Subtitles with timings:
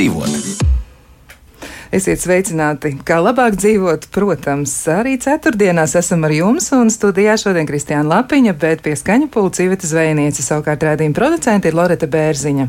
[0.00, 0.29] labāk dzīvot.
[2.00, 2.94] Esiet sveicināti!
[3.04, 8.80] Kā labāk dzīvot, protams, arī ceturtdienās esam ar jums, un studijā šodien Kristiāna Lapiņa, bet
[8.86, 12.64] pie skaņa pulca Iveta Zvejniece, savukārt rādījuma producenti ir Loreta Bērziņa.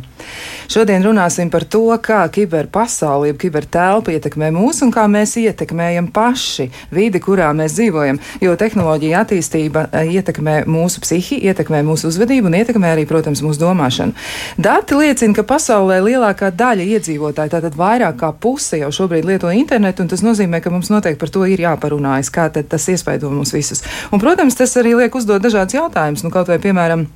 [0.72, 6.68] Šodien runāsim par to, kā kiberpasauli, jeb kibertelpa ietekmē mūs un kā mēs ietekmējam paši
[6.92, 12.60] vidi, kurā mēs dzīvojam, jo tehnoloģija attīstība eh, ietekmē mūsu psihi, ietekmē mūsu uzvedību un
[12.60, 14.12] ietekmē arī, protams, mūsu domāšanu.
[14.60, 19.52] Dati liecina, ka pasaulē lielākā daļa iedzīvotāji, tātad vairāk kā puse jau šobrīd šobrīd lieto
[19.52, 23.54] internetu, un tas nozīmē, ka mums noteikti par to ir jāparunājas, kā tas iespaido mūs
[23.54, 23.84] visus.
[24.12, 27.08] Un, protams, tas arī liek uzdot dažādas jautājumus, nu, kaut vai, piemēram,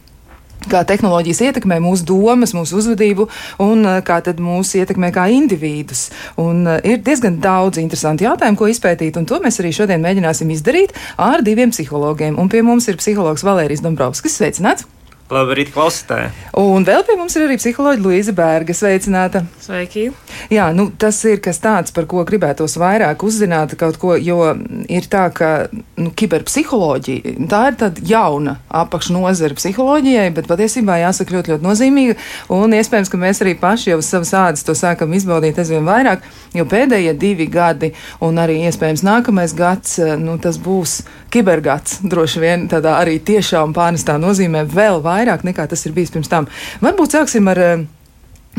[0.70, 3.28] kā tehnoloģijas ietekmē mūsu domas, mūsu uzvedību
[3.62, 6.10] un eh, kā tad mūs ietekmē kā individus.
[6.42, 10.50] Un uh, ir diezgan daudz interesantu jautājumu, ko izpētīt, un to mēs arī šodien mēģināsim
[10.56, 12.40] izdarīt ar diviem psihologiem.
[12.40, 14.40] Un pie mums ir psihologs Valērijas Dombrovskis.
[14.40, 14.95] Sveicināts!
[15.26, 16.28] Labrīt, klausītāji!
[16.62, 18.76] Un vēl pie mums ir arī psiholoģija Luīza Bērga.
[18.78, 19.40] Sveicināta!
[19.58, 20.12] Sveiki!
[20.54, 24.52] Jā, nu, tas ir kas tāds, par ko gribētos vairāk uzzināt, kaut ko, jo
[24.86, 31.56] ir tā, ka nu, kiberpsiholoģija tā ir tāda jauna apakšnodara psiholoģijai, bet patiesībā jāsaka ļoti,
[31.56, 32.18] ļoti nozīmīga.
[32.54, 36.22] Un iespējams, ka mēs arī paši jau savas ādas to sākam izbaudīt aizvien vairāk,
[36.54, 41.00] jo pēdējie divi gadi un arī iespējams nākamais gads, nu, tas būs
[41.34, 42.04] kibergads.
[42.06, 46.32] Droši vien tādā arī tiešām pārnestā nozīmē vēl vairāk vairāk nekā tas ir bijis pirms
[46.32, 46.50] tam.
[46.84, 47.86] Varbūt sāksim ar eh,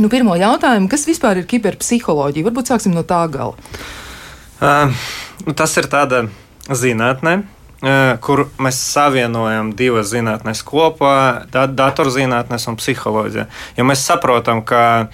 [0.01, 2.49] nu, pirmo jautājumu, kas vispār ir kiberpsiholoģija?
[2.49, 3.55] Varbūt sāksim no tā gala.
[4.57, 4.97] Uh,
[5.55, 6.27] tas ir tāda
[6.73, 7.43] zinātne,
[8.25, 13.47] kur mēs savienojam divas zinātnes kopā da- datorzinātnes un psiholoģija.
[13.77, 15.09] Jo mēs saprotam, ka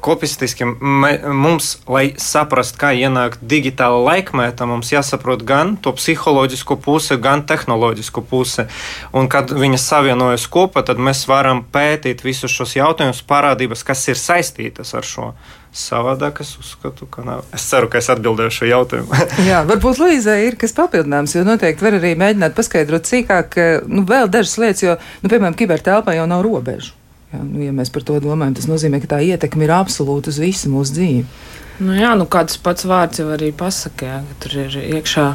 [0.00, 7.44] kopistiski mums, lai saprastu, kā ienākt digitāla laikmetā, mums jāsaprot gan to psiholoģisko pusi, gan
[7.48, 8.68] tehnoloģisko pusi.
[9.12, 14.20] Un, kad viņas savienojas kopā, tad mēs varam pētīt visus šos jautājumus, parādības, kas ir
[14.20, 15.32] saistītas ar šo.
[15.78, 17.42] Savādāk es uzskatu, ka nav.
[17.54, 19.18] Es ceru, ka es atbildēju šo jautājumu.
[19.50, 24.32] Jā, varbūt Līzai ir kas papildināms, jo noteikti var arī mēģināt paskaidrot sīkāk, nu, vēl
[24.32, 26.97] dažas lietas, jo, nu, piemēram, kibertelpā jau nav robežu.
[27.32, 30.40] Ja, nu, ja mēs par to domājam, tas nozīmē, ka tā ietekme ir absolūta uz
[30.40, 31.24] visu mūsu dzīvi.
[31.78, 35.26] Nu, jā, nu, kāds pats vārds jau arī pasakā, ja, ka tur ir iekšā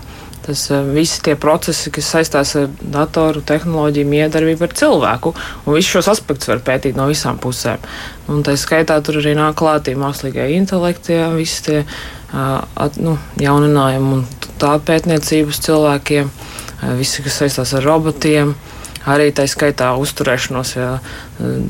[0.43, 5.31] tas eh, visi tie procesi, kas saistās ar datoru tehnoloģiju, miedarbību ar cilvēku.
[5.63, 7.79] Un visus šos aspektus var pētīt no visām pusēm.
[8.27, 14.17] Un tā skaitā tur arī nāk klātī mākslīgā intelekta, visi tie uh, at, nu, jauninājumi
[14.17, 14.27] un
[14.59, 18.51] tā pētniecības cilvēkiem, uh, visi, kas saistās ar robotiem.
[18.51, 18.72] Uh,
[19.09, 20.89] arī tā skaitā uzturēšanos ja,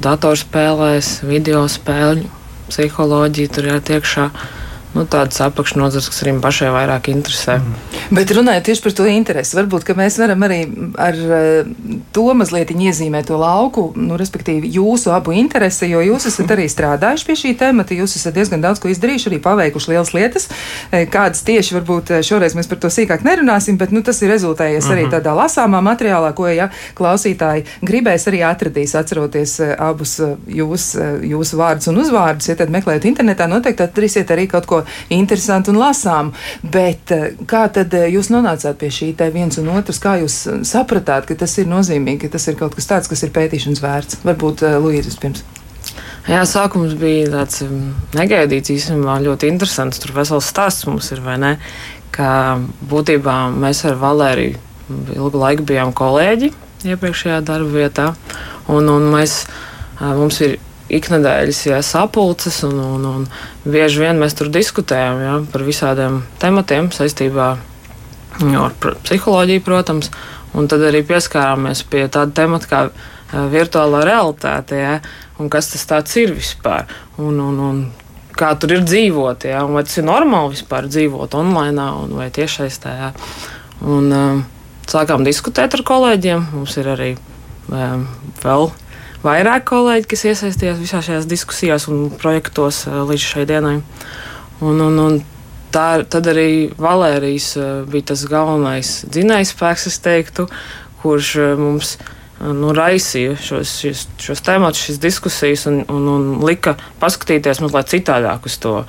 [0.03, 2.29] datorspēlēs, video spēļu
[2.69, 4.29] psiholoģija tur ir iekšā
[4.93, 7.57] nu, tādas apakšnodarbs, kas arī pašai vairāk interesē.
[7.59, 7.77] Mm.
[8.13, 10.59] Bet runājot tieši par to interesi, varbūt mēs varam arī
[11.01, 11.71] ar eh,
[12.15, 17.27] to mazliet iezīmēt to lauku, nu, respektīvi jūsu abu interesi, jo jūs esat arī strādājuši
[17.27, 20.49] pie šī temata, jūs esat diezgan daudz ko izdarījuši, arī paveikuši lielas lietas,
[20.91, 24.33] eh, kādas tieši varbūt eh, šoreiz mēs par to sīkāk nerunāsim, bet nu, tas ir
[24.33, 24.97] rezultējies mm -hmm.
[24.97, 25.13] arī mhm.
[25.15, 30.85] tādā lasāmā materiālā, ko ja klausītāji gribēs arī atradīs, atceroties abus jūs,
[31.23, 32.49] jūsu vārdus un uzvārdus.
[32.49, 34.82] Ja tad meklējot internetā, noteikti atradīsiet arī kaut ko
[35.13, 36.33] interesantu un lasāmu.
[36.63, 37.13] Bet
[37.49, 41.37] kā tad jūs nonācāt pie šī te viens un otrs, kā jūs uh, sapratāt, ka
[41.39, 44.23] tas ir nozīmīgi, ka tas ir kaut kas tāds, kas ir pētīšanas vērts?
[44.27, 45.43] Varbūt Luīzes pirms.
[46.23, 49.99] Jā, sākums bija tāds um, negaidīts, īstenībā ļoti interesants.
[49.99, 51.57] Tur vesels stāsts mums ir, vai ne?
[52.15, 54.61] Ka būtībā mēs ar Valēriju
[55.15, 56.51] ilgu laiku bijām kolēģi
[56.83, 58.07] iepriekšējā darba vietā,
[58.71, 59.43] un, un mēs,
[60.01, 60.57] mums ir
[60.97, 63.25] iknedēļas ja, sapulces, un, un, un
[63.63, 67.49] bieži vien mēs tur diskutējam ja, par visādiem tematiem saistībā
[68.59, 70.09] ar psiholoģiju, protams,
[70.57, 72.85] un tad arī pieskārāmies pie tāda temata kā
[73.53, 74.95] virtuālā realitāte, ja,
[75.41, 77.83] un kas tas ir vispār, un, un, un
[78.37, 82.95] kā tur ir dzīvot, un vai tas ir normāli vispār dzīvot online vai tiešsaistē.
[83.83, 84.43] Un, um,
[84.89, 87.11] sākām diskutēt ar kolēģiem, mums ir arī
[87.69, 88.07] um,
[88.43, 88.69] vēl
[89.23, 93.77] vairāk kolēģi, kas iesaistījās visā šajās diskusijās un projektos uh, līdz šai dienai.
[94.63, 95.21] Un, un, un
[95.73, 100.47] tā, tad arī Valērijas eh, bija tas galvenais dzinējspēks, es teiktu,
[101.01, 106.31] kurš eh, mums eh, nu, raisīja šos, šos, šos tematus, šīs diskusijas un, un, un
[106.45, 108.87] lika paskatīties mazliet citādāk uz to uh,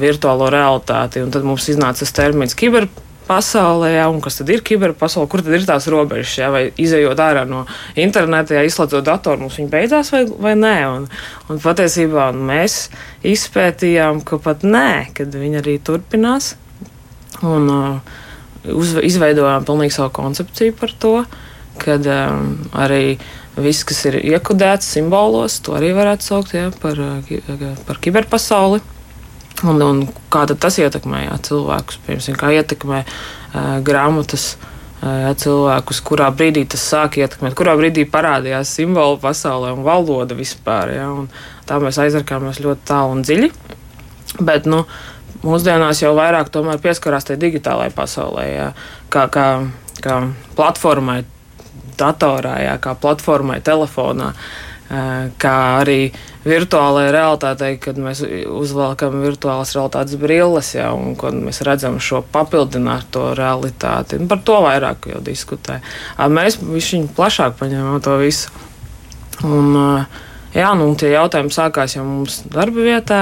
[0.00, 1.22] virtuālo realitāti.
[1.24, 5.42] Un tad mums iznāca tas termins kibernetika pasaulē, ja, un kas tad ir kiberpasaule, kur
[5.44, 7.64] tad ir tās robežas, ja, vai izējot ārā no
[7.98, 10.76] interneta, ja izslēdzot datoru, mums viņa beidzās vai, vai nē.
[10.92, 11.08] Un,
[11.50, 12.86] un patiesībā mēs
[13.26, 16.54] izpētījām, ka pat nē, kad viņi arī turpinās.
[17.44, 18.14] Un, uh,
[18.72, 21.16] uz, izveidojām pilnīgi savu koncepciju par to,
[21.82, 23.18] kad um, arī
[23.60, 27.00] viss, kas ir iekodēts simbolos, to arī varētu saukt ja, par,
[27.88, 28.82] par kiberpasauli.
[29.64, 30.00] Un, un
[30.32, 32.00] kā tas ietekmē jā, cilvēkus?
[32.04, 38.74] Piemēram, kā ietekmē uh, grāmatas uh, cilvēkus, kurā brīdī tas sāk ietekmēt, kurā brīdī parādījās
[38.76, 40.92] simbolu pasaulē un valoda vispār.
[40.98, 41.30] Jā, un
[41.68, 43.50] tā mēs aizarkāmies ļoti tālu un dziļi.
[44.44, 44.82] Bet, nu,
[45.46, 46.52] mūsdienās jau vairāk
[46.82, 48.68] pieskarās tajā digitālajā pasaulē, jā,
[49.08, 49.48] kā, kā,
[50.04, 50.20] kā
[50.58, 51.22] platformai,
[51.96, 54.34] datorā, jā, kā platformai, telefonā.
[54.86, 56.12] Kā arī
[56.46, 63.32] virtuālajā realitātē, kad mēs uzvelkam virtuālās realitātes brilles, ja, un kad mēs redzam šo papildināto
[63.38, 64.20] realitāti.
[64.30, 65.80] Par to vairāk jau diskutē.
[66.30, 68.54] Mēs viņu plašāk paņēmām to visu.
[69.44, 69.74] Un,
[70.54, 73.20] jā, nu, tie jautājumi sākās jau mums darba vietā,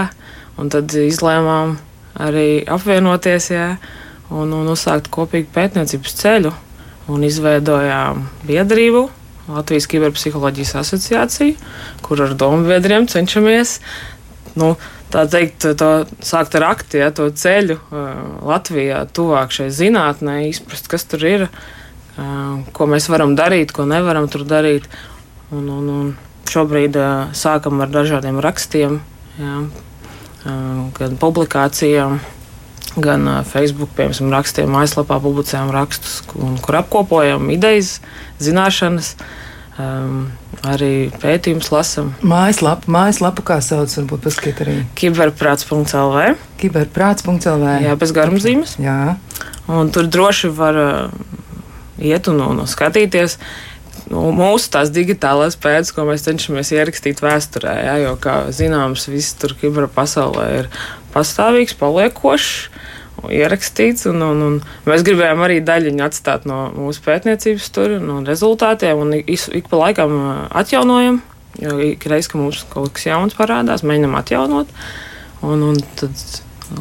[0.60, 1.78] un tad izlēmām
[2.20, 3.66] arī apvienoties jā,
[4.28, 6.52] un, un uzsākt kopīgu pētniecības ceļu
[7.10, 9.08] un izveidojām biedrību.
[9.50, 11.56] Latvijas Kiberpsiholoģijas asociācija,
[12.04, 13.78] kur ar domu biedriem cenšamies
[14.60, 14.74] nu,
[15.12, 15.90] tā teikt, to
[16.24, 18.12] sākt ar akti, ja, to ceļu uh,
[18.46, 24.30] Latvijā, tuvāk šai zinātnē, izprast, kas tur ir, uh, ko mēs varam darīt, ko nevaram
[24.32, 24.88] tur darīt.
[25.54, 26.14] Un, un, un
[26.50, 29.00] šobrīd uh, sākam ar dažādiem rakstiem,
[29.40, 29.58] ja,
[30.44, 32.18] gan publikācijām
[33.00, 37.98] gan Facebook, piemēram, rakstiem, mājaslapā publicējam rakstus, kur apkopojam idejas,
[38.42, 39.14] zināšanas.
[39.74, 40.28] Um,
[40.62, 42.12] arī pētījums lasām.
[42.22, 44.76] Mājaslapa, mājaslapa, kā sauc, varbūt paskatīt arī.
[44.98, 46.36] Kiberprāts.lv.
[46.60, 47.72] Kiberprāts.lv.
[47.82, 48.76] Jā, bez garumzīmes.
[48.78, 49.16] Jā.
[49.66, 51.24] Un tur droši var uh,
[51.98, 53.38] iet un, un skatīties.
[54.12, 59.32] Nu, mūsu tās digitālās pēdas, ko mēs cenšamies ierakstīt vēsturē, jā, jo, kā zināms, viss
[59.40, 60.68] tur kiberpasaulē ir
[61.14, 62.73] pastāvīgs, paliekošs
[63.32, 64.08] ierakstīts.
[64.10, 69.14] Un, un, un mēs gribējām arī daļiņu atstāt no mūsu pētniecības tur, no rezultātiem un
[69.20, 69.30] ik,
[69.60, 70.16] ik pa laikam
[70.50, 71.22] atjaunojam.
[71.62, 74.72] Jo ik reiz, kad mums kaut kas jauns parādās, mēģinam atjaunot.
[75.44, 76.24] Un, un tad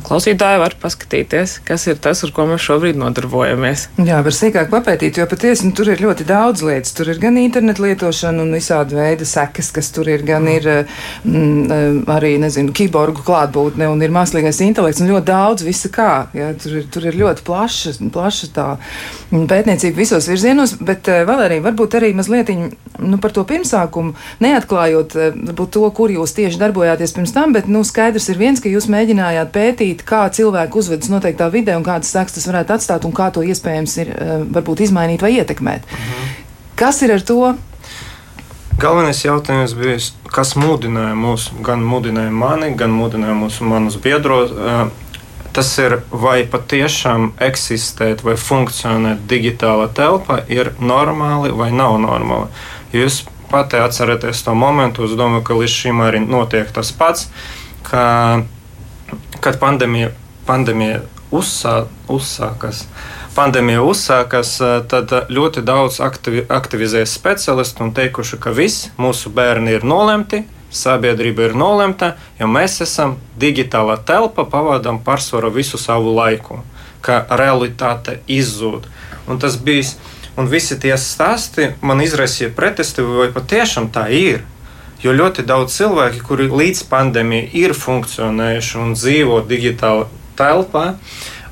[0.03, 3.85] Klausītāji var paskatīties, kas ir tas, ar ko mēs šobrīd nodarbojamies.
[4.01, 6.95] Jā, var sīkāk papētīt, jo patiesi nu, tur ir ļoti daudz lietas.
[6.97, 11.63] Tur ir gan internetu lietošana un visādi veidi sekas, kas tur ir, gan ir mm,
[11.67, 16.11] eh, arī, nezinu, kiborgu klātbūtne un ir mākslīgais intelekts un ļoti daudz visa kā.
[16.37, 18.67] Jā, tur, ir, tur ir ļoti plaša, plaša tā
[19.31, 25.17] pētniecība visos virzienos, bet eh, vēl arī varbūt arī mazliet nu, par to pirmsākumu, neatklājot
[25.17, 28.71] eh, varbūt to, kur jūs tieši darbojāties pirms tam, bet nu, skaidrs ir viens, ka
[28.71, 33.05] jūs mēģinājāt pētīt pētīt, kā cilvēki uzvedas noteiktā vidē un kādas sekas tas varētu atstāt
[33.05, 35.83] un kā to iespējams ir eh, varbūt izmainīt vai ietekmēt.
[35.83, 36.31] Mhm.
[36.75, 37.55] Kas ir ar to?
[38.79, 39.99] Galvenais jautājums bija,
[40.33, 44.51] kas mudināja mūs, gan mudināja mani, gan mudināja mūsu manus biedros.
[44.51, 44.87] Eh,
[45.53, 52.49] tas ir, vai patiešām eksistēt vai funkcionēt digitāla telpa ir normāli vai nav normāli.
[52.93, 57.27] Jūs pati atceraties to momentu, es domāju, ka līdz šim arī notiek tas pats,
[57.85, 58.41] ka
[59.43, 60.13] kad pandēmija,
[60.47, 61.01] pandēmija
[61.33, 62.85] uzsā, uzsākas.
[63.33, 64.55] Pandēmija uzsākas,
[64.89, 71.49] tad ļoti daudz aktivi, aktivizējas speciālistu un teikuši, ka viss mūsu bērni ir nolemti, sabiedrība
[71.49, 76.61] ir nolemta, jo mēs esam digitālā telpa, pavadām pārsvaru visu savu laiku,
[77.01, 78.87] ka realitāte izzūd.
[79.27, 79.89] Un tas bija,
[80.37, 84.43] un visi tie stāsti man izraisīja pretesti, vai patiešām tā ir.
[85.03, 90.07] Jo ļoti daudz cilvēki, kuri līdz pandēmijai ir funkcionējuši un dzīvo digitālā
[90.39, 90.93] telpā,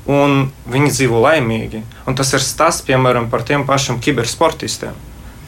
[0.08, 1.82] un viņi dzīvo laimīgi.
[2.08, 4.96] Un tas ir stāsts, piemēram, par tiem pašiem kibersportistiem.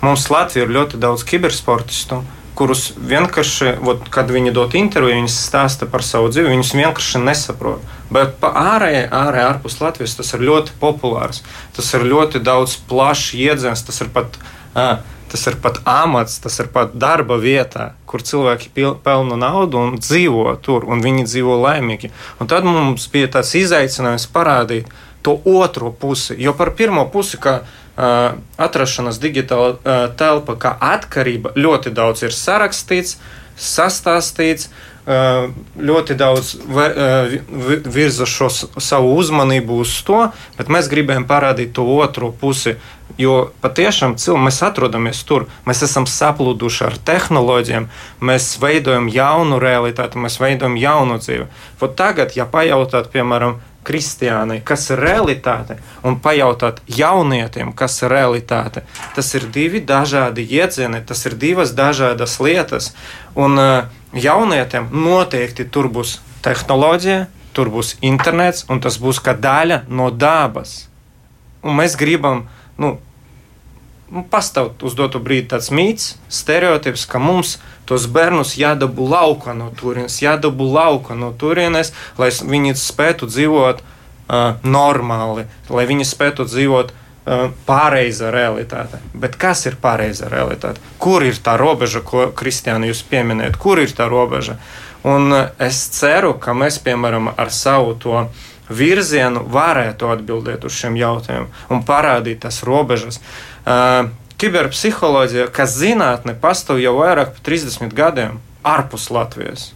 [0.04, 2.20] Mums Latvijā ir ļoti daudz kibersportistu,
[2.54, 7.82] kurus vienkārši, ot, kad viņi dod interviju, viņi stāsta par savu dzīvi, viņus vienkārši nesaprot.
[8.12, 11.40] Bet ārējai, ārējai, ārpus Latvijas tas ir ļoti populārs.
[11.74, 14.38] Tas ir ļoti daudz plašs jēdziens, tas ir pat.
[14.74, 15.00] Uh,
[15.34, 18.70] tas ir pat amats, tas ir pat darba vietā, kur cilvēki
[19.02, 22.12] pelna naudu un dzīvo tur, un viņi dzīvo laimīgi.
[22.38, 24.92] Un tad mums bija tas izaicinājums parādīt
[25.26, 26.36] to otro pusi.
[26.38, 32.38] Jo par pirmo pusi, kā uh, atrašanās digitāla uh, telpa, kā atkarība, ļoti daudz ir
[32.38, 33.18] sarakstīts,
[33.58, 34.70] sastāstīts.
[34.70, 36.54] Uh, ļoti daudz
[37.84, 42.78] virza šo savu uzmanību uz to, bet mēs gribējām parādīt to otru pusi.
[43.20, 47.86] Jo patiešām mēs atrodamies tur, mēs esam saplūduši ar tehnoloģijām,
[48.24, 51.46] mēs veidojam jaunu realitāti, mēs veidojam jaunu dzīvi.
[51.78, 58.82] Pat tagad, ja pajautāt, piemēram, kristiānai, kas ir realitāte, un pajautāt jaunietiem, kas ir realitāte.
[59.14, 62.94] Tas ir divi dažādi jēdzieni, tas ir divas dažādas lietas.
[63.36, 69.84] Un uh, jaunietiem noteikti tur būs tehnoloģija, tur būs internets, un tas būs kā daļa
[69.88, 70.88] no dabas.
[71.64, 72.44] Un mēs gribam,
[72.78, 72.96] nu,
[74.10, 77.56] nu, pastāv uz doto brīdi tāds mīts, stereotips, ka mums
[77.88, 84.60] tos bērnus jādabū lauka no turienes, jādabū lauka no turienes, lai viņi spētu dzīvot uh,
[84.64, 87.03] normāli, lai viņi spētu dzīvot uh,
[87.66, 89.00] pareiza realitāte.
[89.16, 90.82] Bet kas ir pareiza realitāte?
[91.00, 93.56] Kur ir tā robeža, ko Kristiāna jūs pieminējat?
[93.60, 94.58] Kur ir tā robeža?
[95.08, 98.26] Un es ceru, ka mēs, piemēram, ar savu to
[98.68, 103.20] virzienu varētu atbildēt uz šiem jautājumiem un parādīt tās robežas.
[103.64, 104.08] Uh,
[104.40, 109.72] kiberpsiholoģija, kas zinātne pastāv jau vairāk par 30 gadiem ārpus Latvijas.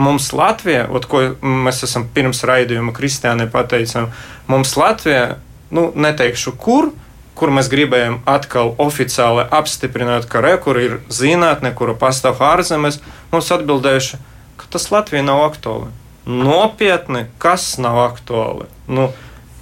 [0.00, 4.08] Mums Latvijā, ot, ko mēs esam pirms raidījuma Kristiānai pateicām,
[4.48, 5.40] mums Latvijā,
[5.70, 6.90] nu, neteikšu kur,
[7.38, 13.00] kur mēs gribējām atkal oficiāli apstiprināt, ka re, kur ir zinātne, kura pastāv ārzemēs,
[13.32, 14.20] mums atbildējuši,
[14.60, 15.88] ka tas Latvijai nav aktuāli.
[16.28, 18.68] Nopietni, kas nav aktuāli?
[18.90, 19.08] Nu,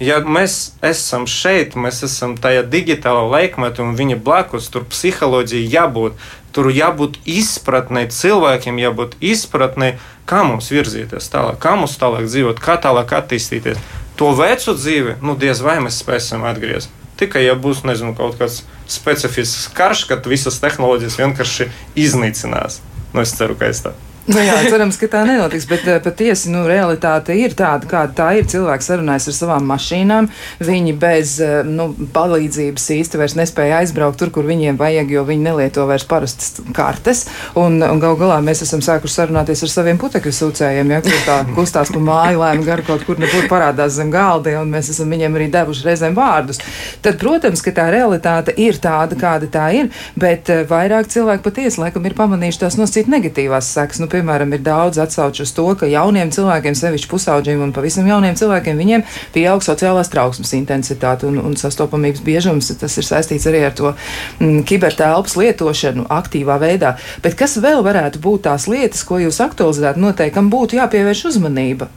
[0.03, 6.19] ja mēs esam šeit, mēs esam tajā digitālā laikmetā un viņa blakus, tur psiholoģija jābūt,
[6.55, 9.93] tur jābūt izpratnē, cilvēkiem jābūt izpratnē,
[10.29, 13.79] kā mums virzīties tālāk, kā mums tālāk dzīvot, kā tālāk attīstīties.
[14.19, 16.91] To vecu dzīvi, nu, diez vai mēs spēsim atgriezt.
[17.19, 18.61] Tikai, ja būs, nezinu, kaut kāds
[18.91, 22.81] specifisks karš, kad visas tehnoloģijas vienkārši iznīcinās.
[23.13, 23.95] Nu, es ceru, ka es tā.
[24.29, 28.27] Nu, jā, cerams, ka tā nenotiks, bet eh, patiesi nu, realitāte ir tāda, kāda tā
[28.37, 28.45] ir.
[28.49, 30.27] Cilvēks sarunājas ar savām mašīnām,
[30.61, 35.45] viņi bez eh, nu, palīdzības īsti vairs nespēja aizbraukt tur, kur viņiem vajag, jo viņi
[35.47, 37.23] nelieto vairs parastas kartes.
[37.57, 41.39] Un, un gal galā mēs esam sākuši sarunāties ar saviem putekļu sūcējiem, ja kur tā
[41.57, 45.39] kustās pa māju lēmu garu kaut kur nebūtu parādās zem galda, un mēs esam viņiem
[45.39, 46.61] arī devuši reizēm vārdus.
[47.01, 51.81] Tad, protams, ka tā realitāte ir tāda, kāda tā ir, bet eh, vairāk cilvēki patiesi
[51.81, 54.05] laikam ir pamanījuši tās noscīt negatīvās sekas.
[54.05, 58.35] Nu, piemēram, ir daudz atsauču uz to, ka jauniem cilvēkiem, sevišķi pusauģiem un pavisam jauniem
[58.39, 62.73] cilvēkiem, viņiem pieaug sociālās trauksmes intensitāte un, un sastopamības biežums.
[62.79, 66.97] Tas ir saistīts arī ar to mm, kibertelpas lietošanu aktīvā veidā.
[67.23, 71.89] Bet kas vēl varētu būt tās lietas, ko jūs aktualizētu, noteikti, kam būtu jāpievērš uzmanība?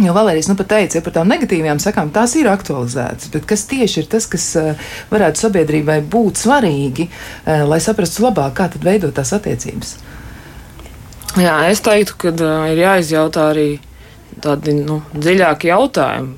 [0.00, 3.62] Jo Valērijas nu pat teica, ja par tām negatīvajām sakām tās ir aktualizētas, bet kas
[3.70, 8.84] tieši ir tas, kas uh, varētu sabiedrībai būt svarīgi, uh, lai saprastu labāk, kā tad
[8.84, 9.94] veidot tās attiecības?
[11.34, 13.68] Jā, es teiktu, ka uh, ir jāizjautā arī
[14.40, 16.36] tādi nu, dziļāki jautājumi.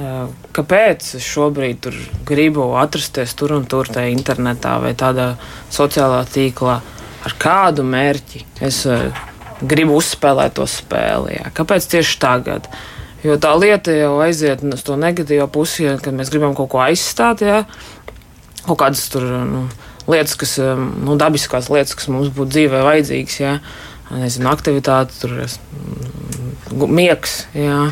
[0.00, 1.90] Uh, kāpēc es šobrīd
[2.26, 5.34] gribu atrasties tur un tur, tajā internetā vai tādā
[5.70, 6.78] sociālā tīklā,
[7.26, 9.10] ar kādu mērķi es uh,
[9.60, 11.36] gribu uzspēlēt to spēli?
[11.36, 11.52] Jā.
[11.60, 12.66] Kāpēc tieši tagad?
[13.22, 16.80] Jo tā lieta jau aiziet uz to negatīvo pusi, ja, kad mēs gribam kaut ko
[16.82, 17.60] aizstāt, jā,
[18.64, 19.66] kaut kādas tur nu,
[20.08, 23.38] lietas, kas, nu, dabiskās lietas, kas mums būtu dzīvē vajadzīgas.
[23.44, 23.54] Jā
[24.18, 27.44] nezinu, aktivitāte, tur ir mm, miegs.
[27.56, 27.90] Jā.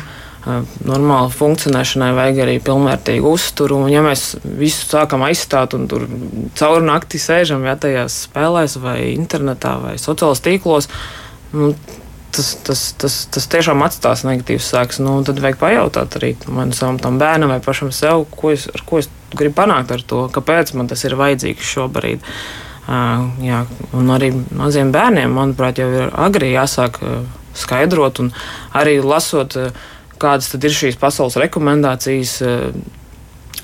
[0.87, 3.81] Normāli funkcionēšanai vajag arī pilnvērtīgu uzturu.
[3.83, 6.07] Un, ja mēs visu sākam aizstāt un tur
[6.57, 10.87] caur nakti sēžam ja, tajās spēlēs, vai internetā, vai sociālajos tīklos,
[11.51, 11.73] nu,
[12.35, 15.03] tas, tas, tas, tas tiešām atstās negatīvas sēkas.
[15.03, 19.11] Nu, tad vajag pajautāt arī man savam bērnam vai pašam sev, ko es, ko es
[19.35, 22.23] gribu panākt ar to, kāpēc man tas ir vajadzīgs šobrīd.
[22.23, 26.97] Uh, Jā, un arī maziem bērniem, manuprāt, jau ir agri jāsāk
[27.57, 28.31] skaidrot, un
[28.73, 29.57] arī lasot,
[30.19, 32.39] kādas ir šīs pasaules rekomendācijas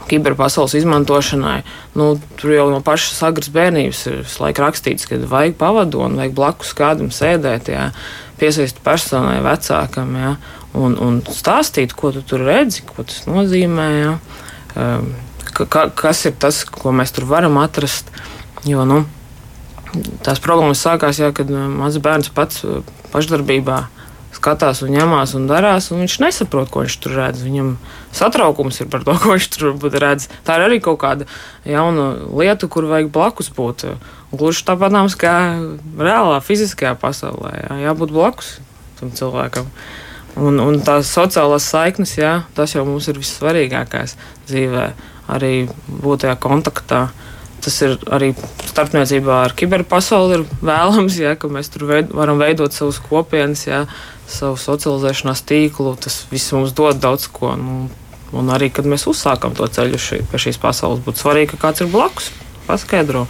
[0.06, 1.64] kiberpasaules izmantošanai.
[1.98, 6.76] Nu, tur jau no pašas agras bērnības ir laika rakstīts, ka vajag pavadoni, vajag blakus
[6.78, 7.90] kādam sēdēt, jā,
[8.40, 10.36] piesaist personai, vecākam, jā,
[10.78, 13.90] un, un stāstīt, ko tu tur redzi, ko tas nozīmē.
[13.98, 14.16] Jā,
[15.56, 18.12] ka, kas ir tas, ko mēs tur varam atrast.
[18.66, 19.04] Jo, nu,
[20.26, 22.82] tās problēmas sākās, jā, kad uh, mazs bērns pats uh,
[23.14, 23.84] pašdarbībā
[24.36, 27.44] skatās un ņemās un darās, un viņš nesaprot, ko viņš tur redz.
[27.46, 27.76] Viņam
[28.16, 30.28] satraukums ir par to, ko viņš tur redz.
[30.48, 31.28] Tā ir arī kaut kāda
[31.68, 33.86] jauna lieta, kur vajag blakus būt.
[34.36, 35.36] Gluži tāpatām kā
[36.02, 37.54] reālā fiziskajā pasaulē.
[37.62, 38.58] Jā, jābūt blakus
[39.00, 39.70] tam cilvēkam.
[40.36, 44.18] Un, un tās sociālās saiknes, jā, tas jau mums ir vissvarīgākais
[44.50, 44.90] dzīvē.
[45.32, 45.54] Arī
[45.88, 47.06] būt tajā kontaktā.
[47.06, 47.25] Uh,
[47.66, 48.32] tas ir arī
[48.70, 53.86] starpniecībā ar kiberpasauli vēlams, ja, ka mēs tur veid, varam veidot savus kopienas, ja,
[54.30, 55.96] savu socializēšanās tīklu.
[56.02, 57.56] Tas viss mums dod daudz ko.
[57.60, 57.88] Nu,
[58.36, 61.86] un arī, kad mēs uzsākam to ceļu šī, pie šīs pasaules, būtu svarīgi, ka kāds
[61.86, 62.32] ir blakus,
[62.70, 63.26] paskaidro,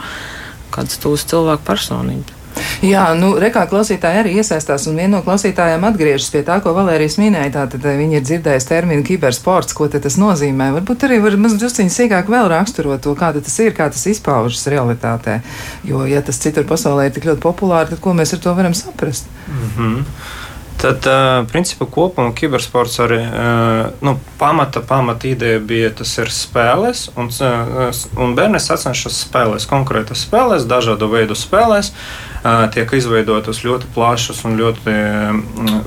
[0.76, 2.45] kādas tūs cilvēku personības.
[2.86, 7.18] Jā, nu, rekā klausītāji arī iesaistās, un viena no klausītājām atgriežas pie tā, ko Valērijas
[7.22, 7.54] minēja.
[7.60, 10.72] Tātad eh, viņi ir dzirdējuši terminu kibersports, ko tas nozīmē.
[10.80, 15.40] Varbūt arī var mazliet sīkāk vēl raksturot to, kāda tas ir, kā tas izpaužas realitātē.
[15.88, 18.76] Jo, ja tas citur pasaulē ir tik ļoti populāri, tad ko mēs ar to varam
[18.78, 19.32] saprast?
[19.48, 20.04] Mm -hmm.
[20.76, 21.08] Tad,
[21.48, 23.22] principā, kopumā kibersports arī
[24.02, 27.32] nu, pamata, pamata ideja bija tas ir spēles, un,
[28.18, 31.94] un bērni sacenšas spēlēs, konkrētas spēlēs, dažādu veidu spēlēs.
[32.46, 34.96] Tiek izveidotas ļoti plašas un ļoti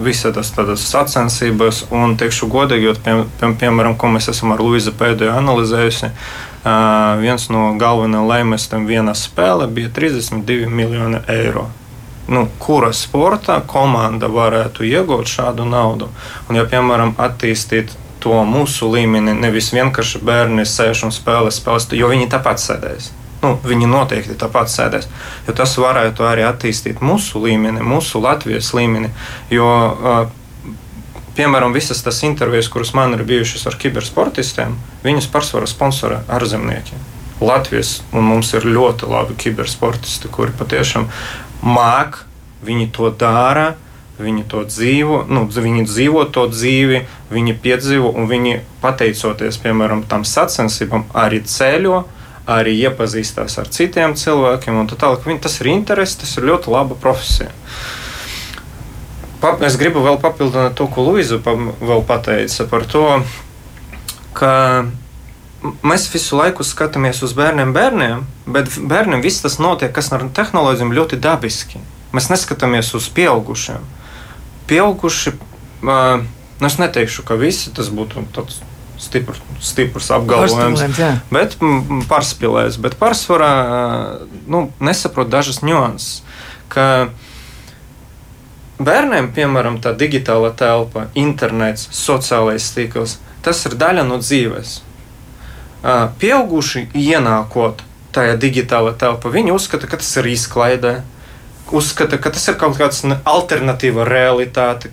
[0.03, 5.37] visādas tādas sacensības, un, teikšu godīgi, pie, pie, piemēram, ko mēs esam ar Luizu pēdējo
[5.39, 6.11] analizējusi,
[7.23, 11.69] viens no galvenajiem laimēstiem viena spēle bija 32 miljoni eiro
[12.29, 16.11] nu, kura sporta komanda varētu iegūt šādu naudu.
[16.49, 22.11] Un, ja, piemēram, attīstīt to mūsu līmeni, nevis vienkārši bērni sēž un spēlē spēles, jo
[22.13, 23.13] viņi tāpat sēdēs.
[23.39, 25.07] Nu, viņi noteikti tāpat sēdēs.
[25.47, 29.13] Jo tas varētu arī attīstīt mūsu līmeni, mūsu Latvijas līmeni.
[29.55, 29.69] Jo,
[31.39, 34.75] piemēram, visas tās intervijas, kuras man ir bijušas ar kibersportistiem,
[35.07, 36.99] viņas pārsvarā sponsorē ārzemnieki.
[37.39, 41.07] Latvijas, un mums ir ļoti labi kibersportisti, kuri patiešām
[41.63, 42.25] māk,
[42.67, 43.77] viņi to dara.
[44.19, 50.25] Viņi to dzīvo, nu, viņi dzīvo to dzīvi, viņi piedzīvo, un viņi, pateicoties, piemēram, tam
[50.27, 52.01] sacensībām, arī ceļo,
[52.49, 54.81] arī iepazīstās ar citiem cilvēkiem.
[54.95, 57.53] Tālāk, viņi, tas ir interesi, tas ir ļoti laba profesija.
[59.39, 61.05] Pa, es gribu vēl papildināt to, ko
[61.45, 63.05] pa, vēl pateica par to,
[64.35, 64.53] ka
[65.87, 70.95] mēs visu laiku skatāmies uz bērniem, bērniem, bet bērniem viss tas notiek, kas ar tehnoloģijām
[70.97, 71.83] ļoti dabiski.
[72.17, 73.85] Mēs neskatāmies uz pieaugušiem.
[74.67, 75.35] Pieauguši,
[75.85, 78.63] nu es neteikšu, ka visi tas būtu tāds
[78.99, 80.83] stiprs, stiprs apgalvojums,
[81.35, 81.57] bet
[82.11, 82.81] pārspīlējis.
[82.83, 83.53] Bet pārsvarā
[84.51, 86.23] nu, nesaprot dažas nianses.
[88.79, 94.83] Bērniem, piemēram, tā digitāla telpa, internets, sociālais tīkls, tas ir daļa no dzīves
[96.19, 97.83] pieauguši ienākot
[98.15, 100.95] tajā digitālajā telpā, viņi uzskata, ka tas ir izklaidē,
[101.71, 104.91] uzskata, ka tas ir kaut kāds alternatīva realitāte,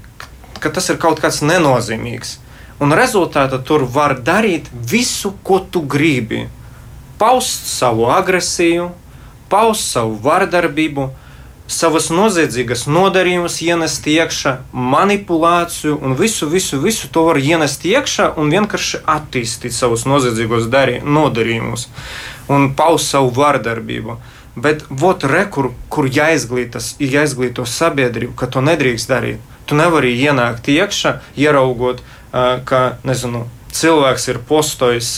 [0.60, 2.38] ka tas ir kaut kas nenozīmīgs.
[2.84, 6.46] Un rezultātā tur var darīt visu, ko tu gribi.
[7.16, 8.90] Paust savu agresiju,
[9.48, 11.06] paust savu vardarbību,
[11.72, 18.52] savas noziedzīgas nodarījumus ienest iekšā, manipulāciju un visu, visu, visu to var ienest iekšā un
[18.52, 20.68] vienkārši attīstīt savus noziedzīgos
[21.04, 21.88] nodarījumus
[22.52, 24.20] un paust savu vardarbību.
[24.56, 29.40] Bet vot re, kur, kur jāizglītas, ir jāizglīto sabiedrību, ka to nedrīkst darīt.
[29.66, 32.15] Tu nevari ienākt iekšā, ieraugot, uh,
[32.68, 33.46] ka nezinu,
[33.76, 35.18] cilvēks ir postojis,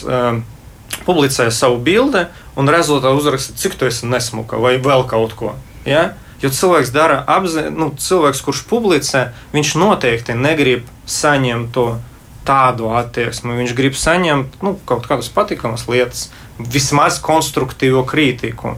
[1.07, 2.25] publicējis savu bildi
[2.57, 5.55] un rezultātā uzrakstīt, cik tu esi nesmuka vai vēl kaut ko.
[5.87, 6.11] Ja?
[6.41, 11.87] Jo cilvēks dara apziņā, nu, cilvēks, kurš publicē, viņš noteikti negrib saņemt to
[12.47, 13.57] tādu attieksmi.
[13.57, 16.27] Viņš grib saņemt nu, kaut kādas patikamas lietas,
[16.57, 18.75] vismaz konstruktīvo kritiku.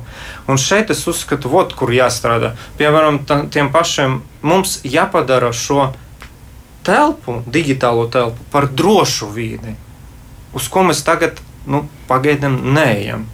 [0.49, 2.56] Un šeit es uzskatu, vot, kur jāstrādā.
[2.80, 3.21] Piemēram,
[3.54, 5.91] tiem pašiem mums jāpadara šo
[6.89, 9.75] telpu, digitālo telpu, par drošu vidi,
[10.58, 11.38] uz ko mēs tagad
[11.69, 13.28] nu, pagaidām neejam.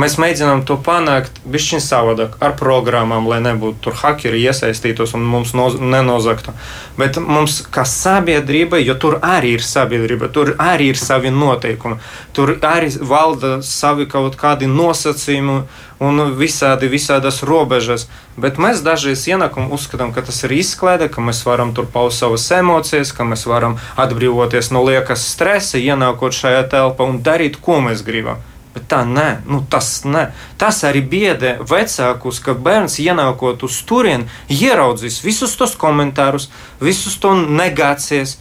[0.00, 5.50] Mēs mēģinām to panākt bišķiņ savādāk, ar programmām, lai nebūtu tur hakeri iesaistītos un mums
[5.56, 6.54] noz, nenozaktu.
[6.96, 11.98] Bet mums, kā sabiedrība, jo tur arī ir sabiedrība, tur arī ir savi noteikumi,
[12.32, 15.58] tur arī valda savi kaut kādi nosacījumi
[16.00, 18.06] un visādi, visādas robežas.
[18.40, 22.46] Bet mēs dažreiz ienākam uzskatām, ka tas ir izklaide, ka mēs varam tur paust savas
[22.56, 28.06] emocijas, ka mēs varam atbrīvoties no liekas stresa, ienākot šajā telpā un darīt, ko mēs
[28.06, 28.40] gribam.
[28.70, 30.28] Bet tā nē, nu, tas nē.
[30.60, 36.46] Tas arī biedē vecākus, ka bērns ienākot uz turieni, ieraudzīs visus tos komentārus,
[36.78, 38.36] visus to negācijas.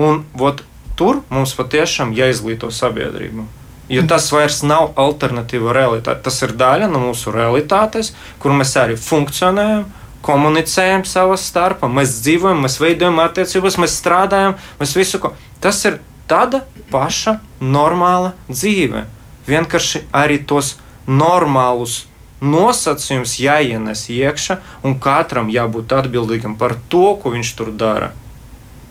[0.00, 0.62] Un vot,
[0.96, 3.44] tur mums patiešām jāizglīto sabiedrību.
[3.92, 6.24] Jo tas vairs nav alternatīva realitāte.
[6.24, 9.84] Tas ir daļa no mūsu realitātes, kur mēs arī funkcionējam,
[10.26, 15.36] komunicējam savā starpā, mēs dzīvojam, mēs veidojam attiecības, mēs strādājam, mēs visu ko.
[15.62, 19.04] Tas ir tāda paša normāla dzīve
[19.46, 22.04] vienkārši arī tos normālus
[22.42, 28.12] nosacījumus jāienes iekšā, un katram jābūt atbildīgam par to, ko viņš tur dara.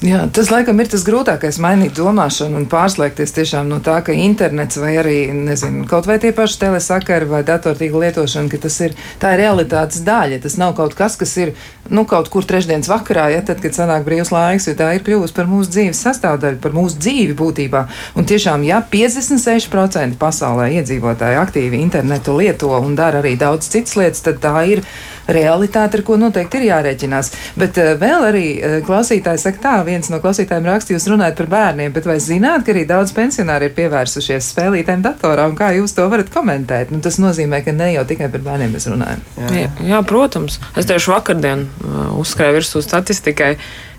[0.03, 4.75] Jā, tas laikam ir tas grūtākais mainīt domāšanu un pārslēgties tiešām no tā, ka internets
[4.75, 9.31] vai arī, nezinu, kaut vai tie paši telesakari vai datortīkla lietošana, ka tas ir, tā
[9.37, 10.41] ir realitātes daļa.
[10.43, 11.53] Tas nav kaut kas, kas ir,
[11.87, 15.37] nu, kaut kur trešdienas vakarā, ja tad, kad sanāk brīvs laiks, jo tā ir kļuvusi
[15.39, 17.87] par mūsu dzīves sastāvdaļu, par mūsu dzīvi būtībā.
[18.19, 24.27] Un tiešām, ja 56% pasaulē iedzīvotāji aktīvi internetu lieto un dara arī daudz citas lietas,
[24.27, 24.83] tad tā ir
[25.27, 27.31] realitāte, ar ko noteikti ir jārēķinās.
[27.59, 31.49] Bet uh, vēl arī uh, klausītāji saka tā, viens no klausītājiem raksta, jūs runājat par
[31.55, 35.95] bērniem, bet vai zināt, ka arī daudz pensionāri ir pievērsušies spēlītēm datorā, un kā jūs
[35.97, 36.93] to varat komentēt?
[36.93, 39.25] Nu, tas nozīmē, ka ne jau tikai par bērniem mēs runājam.
[39.41, 40.59] Jā, jā, jā protams.
[40.77, 43.55] Es tieši vakardien uh, uzskrēju virsū statistikai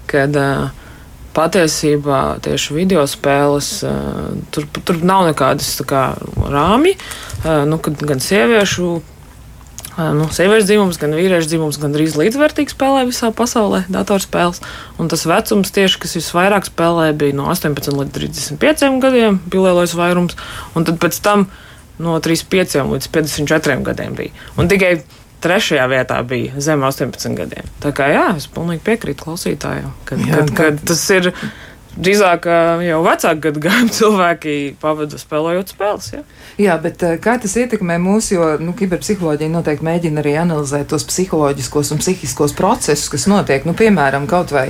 [0.07, 0.37] kad
[1.37, 3.69] patiesībā tieši video spēles
[4.55, 6.07] tur, tur nav nekādas kā,
[6.41, 6.97] rāmji,
[7.43, 8.95] uh, nu, gan sieviešu
[9.97, 14.61] nu, sieviešu dzimums, gan vīriešu dzimums, gan drīz līdzvērtīgi spēlē visā pasaulē datorspēles.
[15.01, 19.97] Un tas vecums, tieši, kas visvairāk spēlē, bija no 18 līdz 35 gadiem, bija lielais
[19.97, 20.37] vairums.
[20.77, 21.49] Un tad pēc tam
[22.03, 24.35] no 35 līdz 54 gadiem bija.
[24.61, 24.99] Un tikai
[25.45, 27.69] trešajā vietā bija zem 18 gadiem.
[27.83, 31.33] Tā kā jā, es pilnīgi piekrītu klausītājiem, kad, jā, kad, kad tas ir
[31.97, 32.47] drīzāk
[32.87, 36.09] jau vecāku gadu gājumu cilvēki pavada spēlējot spēles.
[36.13, 36.23] Ja?
[36.61, 41.93] Jā, bet kā tas ietekmē mūs, jo nu, kiberpsiholoģija noteikti mēģina arī analizēt tos psiholoģiskos
[41.95, 44.69] un psihiskos procesus, kas notiek, nu, piemēram, kaut vai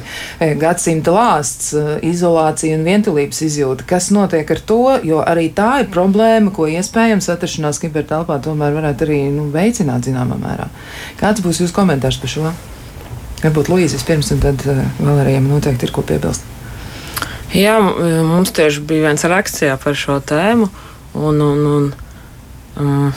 [0.61, 1.73] gadsimta lāsts,
[2.07, 3.87] izolācija un vientulības izjūta.
[3.91, 9.07] Kas notiek ar to, jo arī tā ir problēma, ko iespējams atrašanās kibertelpā tomēr varētu
[9.09, 10.71] arī nu, veicināt zināmā mērā.
[11.21, 12.51] Kāds būs jūsu komentārs par šo?
[13.45, 16.56] Varbūt vispirms, un tad vēl arī noteikti ir ko piebilst.
[17.55, 17.77] Jā,
[18.27, 20.67] mums tieši bija viens raksts par šo tēmu.
[21.17, 21.85] Un, un, un,
[22.83, 23.13] um,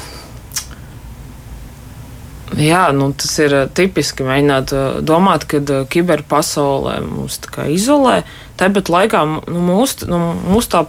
[2.56, 4.74] jā, nu, tas ir tipiski mēģināt
[5.08, 7.42] domāt, ka kiberpasaulē mūs
[7.74, 8.22] izolē.
[8.60, 10.86] Tāpat laikā nu, mūsu nu, mūs tā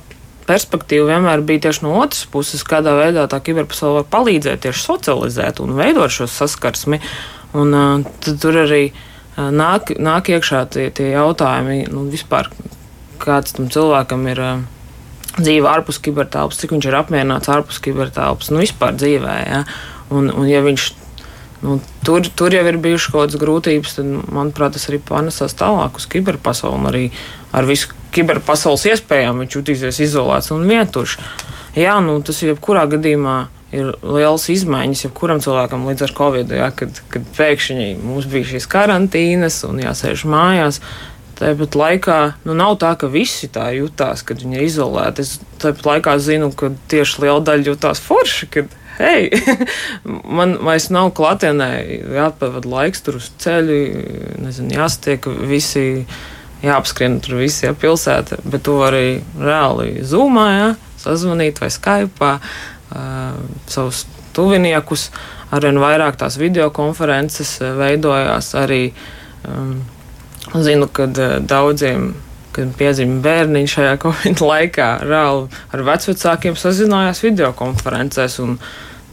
[0.50, 5.62] perspektīva vienmēr bija tieši no otras puses, kādā veidā tā kiberpasaule var palīdzēt tieši socializēt
[5.62, 7.00] un veidot šo saskarsmi.
[7.59, 12.50] Un, uh, tur arī uh, nāk, nāk iekšā tie, tie jautājumi, nu, vispār,
[13.21, 14.63] kāds tam cilvēkam ir uh,
[15.39, 19.37] dzīve ārpus kibertelpas, cik viņš ir apmierināts ārpus kibertelpas, nu vispār dzīvē.
[19.47, 19.63] Ja?
[20.11, 20.89] Un, un ja viņš
[21.63, 26.01] nu, tur, tur jau ir bijušas kaut kādas grūtības, tad, manuprāt, tas arī pārnesās tālāk
[26.01, 26.91] uz kiberpasauli.
[26.91, 27.05] Arī
[27.57, 31.17] ar visu kiberpasaules iespējām viņš jutīsies izolēts un vientuļš.
[31.79, 33.39] Jā, nu, tas jebkurā gadījumā
[33.71, 38.67] ir liels izmaiņas jebkuram cilvēkam līdz ar covid, ja, kad, kad pēkšņi mums bija šīs
[38.71, 40.81] karantīnas un jāsēž mājās.
[41.40, 45.24] Tāpat laikā nu, nav tā, ka visi tā jutās, kad viņi ir izolēti.
[45.24, 48.48] Es tāpat laikā zinu, ka tieši liela daļa jutās forši.
[48.53, 49.31] Kad, hei,
[50.38, 51.70] man vairs nav klātienē,
[52.18, 53.79] jāatpavada laiks tur uz ceļu,
[54.44, 55.85] nezinu, jāstiek visi,
[56.61, 60.66] jāapskrien tur visi ja, pilsētā, bet to arī reāli zūmā, ja,
[61.00, 62.35] sazvanīt vai Skype,
[62.92, 63.38] uh,
[63.70, 64.03] savus
[64.37, 65.09] tuviniekus.
[65.57, 68.83] Arvien vairāk tās videokonferences veidojās arī.
[69.48, 69.81] Um,
[70.55, 72.13] Zinu, ka eh, daudziem,
[72.55, 78.41] kad piedzima bērniņi šajā Covid laikā, reāli ar vecākiem sazinājās videokonferencēs.
[78.45, 78.59] Un,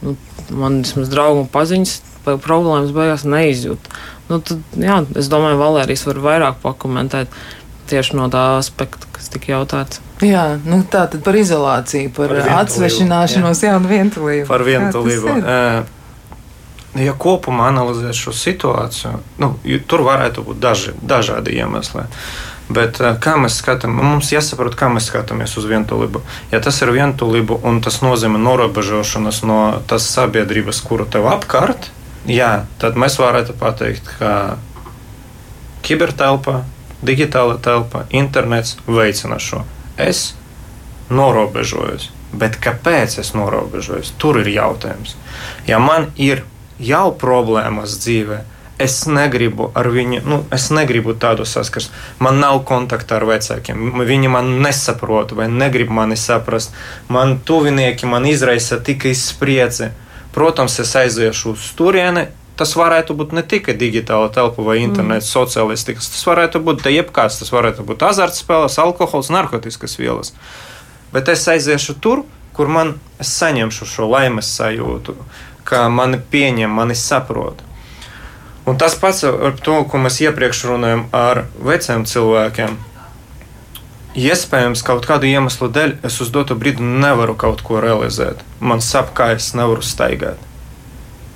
[0.02, 0.16] nu,
[0.50, 1.98] man vismaz draugu un paziņas
[2.44, 3.92] problēmas beigās neizjūt.
[4.28, 7.32] Nu, tad, jā, es domāju, Valērijas var vairāk pakomentēt
[7.88, 10.02] tieši no tā aspekta, kas tika jautāts.
[10.24, 14.48] Jā, nu tā tad par izolāciju, par, par atsvešināšanos, jā, un vientulību.
[14.50, 15.38] Par vientulību
[16.96, 19.50] ja kopumā analizē šo situāciju, nu,
[19.86, 22.06] tur varētu būt daži, dažādi iemesli.
[22.68, 26.22] Bet eh, kā mēs skatāmies, mums jāsaprot, kā mēs skatāmies uz vientulību.
[26.52, 31.90] Ja tas ir vientulība un tas nozīmē norobežošanos no tās sabiedrības, kuru tev apkārt,
[32.28, 34.32] jā, tad mēs varētu pateikt, ka
[35.86, 36.62] kibertelpa,
[37.04, 39.64] digitāla telpa, internets veicina šo.
[39.96, 40.34] Es
[41.08, 42.10] norobežojos.
[42.36, 44.12] Bet kāpēc es norobežojos?
[44.20, 45.16] Tur ir jautājums.
[45.66, 46.44] Ja man ir
[46.78, 48.38] jau problēmas dzīvē.
[48.78, 51.88] Es negribu ar viņu, nu, es negribu tādu saskars.
[52.22, 54.04] Man nav kontakta ar vecākiem.
[54.06, 56.76] Viņi man nesaprot vai negrib mani saprast.
[57.10, 59.90] Man tuvinieki man izraisa tikai spriedzi.
[60.34, 62.28] Protams, es aiziešu uz turieni.
[62.58, 65.34] Tas varētu būt ne tikai digitāla telpa vai internets, mm.
[65.34, 66.10] sociālistikas.
[66.14, 67.40] Tas varētu būt jebkas.
[67.42, 70.34] Tas varētu būt azartspēles, alkohols, narkotikas vielas.
[71.10, 72.22] Bet es aiziešu tur,
[72.54, 75.14] kur man es saņemšu šo laimes sajūtu
[75.68, 77.60] ka mani pieņem, mani saprot.
[78.68, 82.76] Un tas pats ar to, ko mēs iepriekš runājam ar veciem cilvēkiem.
[84.18, 88.42] Iespējams, kaut kādu iemeslu dēļ es uz dotu brīdi nevaru kaut ko realizēt.
[88.60, 90.40] Man sap, kā es nevaru staigāt.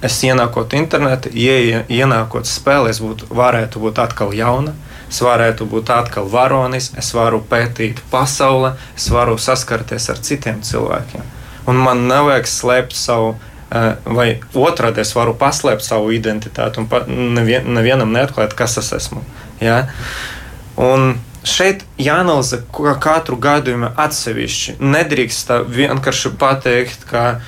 [0.03, 4.75] Es ienākot internetā, ja ienākot spēlē, es būtu, varētu būt atkal jauna,
[5.07, 11.23] es varētu būt atkal varonis, es varu pētīt pasauli, es varu saskarties ar citiem cilvēkiem.
[11.71, 13.37] Un man nevajag slēpt savu
[14.05, 19.23] vai otrādi es varu paslēpt savu identitāti un pa, nevien, nevienam neatklāt, kas es esmu.
[19.63, 19.87] Ja?
[20.77, 21.17] Un
[21.49, 22.63] šeit jāanalizē
[23.03, 24.77] katru gadījumu atsevišķi.
[24.83, 27.41] Nedrīkst vienkārši pateikt, ka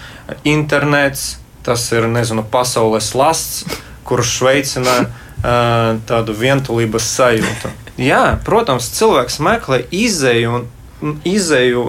[0.49, 1.35] internets
[1.65, 3.65] tas ir nezinu, pasaules lasts,
[4.05, 7.73] kurš veicina uh, tādu vientulības sajūtu.
[8.05, 10.59] Jā, protams, cilvēks meklē izēju
[11.05, 11.87] un izēju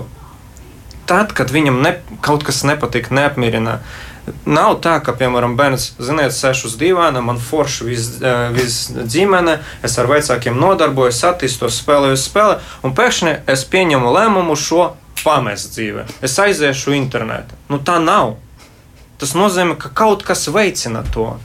[1.10, 1.96] tad, kad viņam ne,
[2.26, 3.80] kaut kas nepatīk, neapmierina.
[4.46, 8.22] Nav tā, ka, piemēram, bērns, ziniet, sēž uz dīvāna, man forši viss
[8.56, 8.78] vis
[9.14, 15.76] ģimene, es ar vecākiem nodarbojos, attīstos, spēlēju spēli, un pēkšņi es pieņemu lēmumu šo pamest
[15.76, 16.08] dzīvē.
[16.26, 17.58] Es aiziešu internetā.
[17.70, 18.36] Nu, tā nav.
[19.22, 21.36] Tas nozīmē, ka kaut kas veicina to.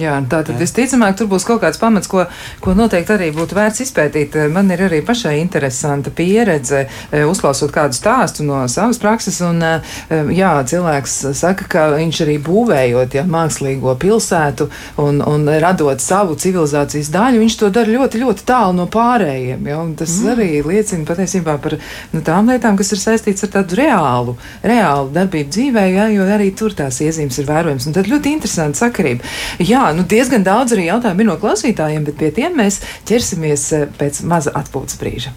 [0.00, 2.24] Jā, tā tad visticamāk, tur būs kaut kāds pamats, ko,
[2.64, 4.36] ko noteikti arī būtu vērts izpētīt.
[4.52, 9.74] Man ir arī pašai interesanta pieredze, e, uzklausot kādu stāstu no savas prakses, un e,
[10.34, 14.68] jā, cilvēks saka, ka viņš arī būvējot ja, mākslīgo pilsētu
[15.04, 19.68] un, un radot savu civilizācijas daļu, viņš to dara ļoti, ļoti tālu no pārējiem.
[19.70, 20.32] Ja, tas mm.
[20.34, 21.78] arī liecina patiesībā par
[22.12, 26.50] nu, tām lietām, kas ir saistīts ar tādu reālu, reālu darbību dzīvē, ja, jo arī
[26.56, 27.88] tur tās iezīmes ir vērojams.
[27.88, 29.26] Un tad ļoti interesanti sakarība.
[29.62, 33.64] Jā, Jā, nu diezgan daudz arī jautājumu ir no klausītājiem, bet pie tiem mēs ķersimies
[33.76, 35.34] eh, pēc maza atpūtas brīža.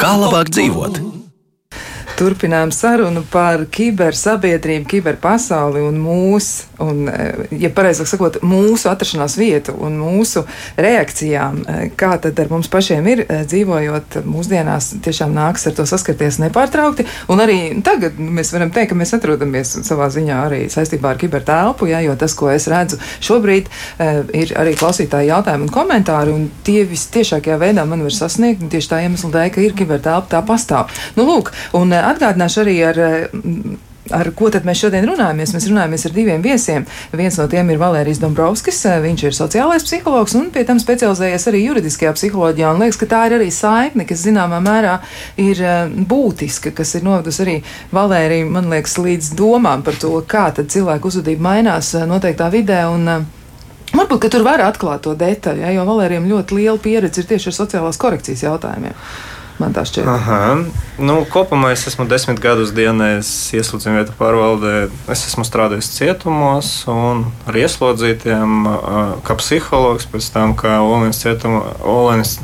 [0.00, 1.15] Kā labāk dzīvot?
[2.16, 9.74] Turpinām sarunu par kibersabiedrību, kiberpasauli un mūsu, un, eh, ja pareizāk sakot, mūsu atrašanās vietu
[9.84, 10.46] un mūsu
[10.80, 11.58] reakcijām.
[11.68, 16.38] Eh, kā tad ar mums pašiem ir eh, dzīvojot mūsdienās, tiešām nāks ar to saskarties
[16.40, 17.04] nepārtraukti.
[17.28, 21.90] Un arī tagad mēs varam teikt, ka mēs atrodamies savā ziņā arī saistībā ar kibertelpu,
[21.92, 23.68] ja, jo tas, ko es redzu šobrīd,
[24.32, 28.88] ir arī klausītāji jautājumi un komentāri, un tie vistiešākajā veidā man var sasniegt, un tieši
[28.88, 30.88] tā iemesla dēļ, ka ir kibertelpa, tā pastāv.
[31.18, 33.04] Nu, lūk, un atgādināšu arī ar.
[34.14, 35.50] Ar ko tad mēs šodien runājamies?
[35.50, 36.84] Mēs runājamies ar diviem viesiem.
[37.18, 41.64] Viens no tiem ir Valērijas Dombrovskis, viņš ir sociālais psihologs un pie tam specializējies arī
[41.64, 42.70] juridiskajā psiholoģijā.
[42.70, 45.00] Un liekas, ka tā ir arī saikne, kas zināmā mērā
[45.42, 45.64] ir
[46.06, 47.56] būtiska, kas ir novedusi arī
[47.98, 52.84] Valēriju, man liekas, līdz domām par to, kā tad cilvēku uzvedība mainās noteiktā vidē.
[52.92, 53.26] Un,
[53.96, 57.54] Varbūt, tur var atklāt to detaļu, ja, jo Valērijam ļoti liela pieredze ir tieši ar
[57.60, 58.96] sociālās korekcijas jautājumiem.
[59.56, 60.08] Man tā šķiet.
[60.10, 60.40] Aha.
[61.00, 64.74] Nu, kopumā es esmu desmit gadus dienas ieslodzījuma vietu pārvaldē.
[65.12, 68.68] Es esmu strādājis cietumos un ar ieslodzītiem,
[69.24, 71.64] kā psihologs, pēc tam kā Olēnas cietuma.
[71.80, 72.36] Olēnas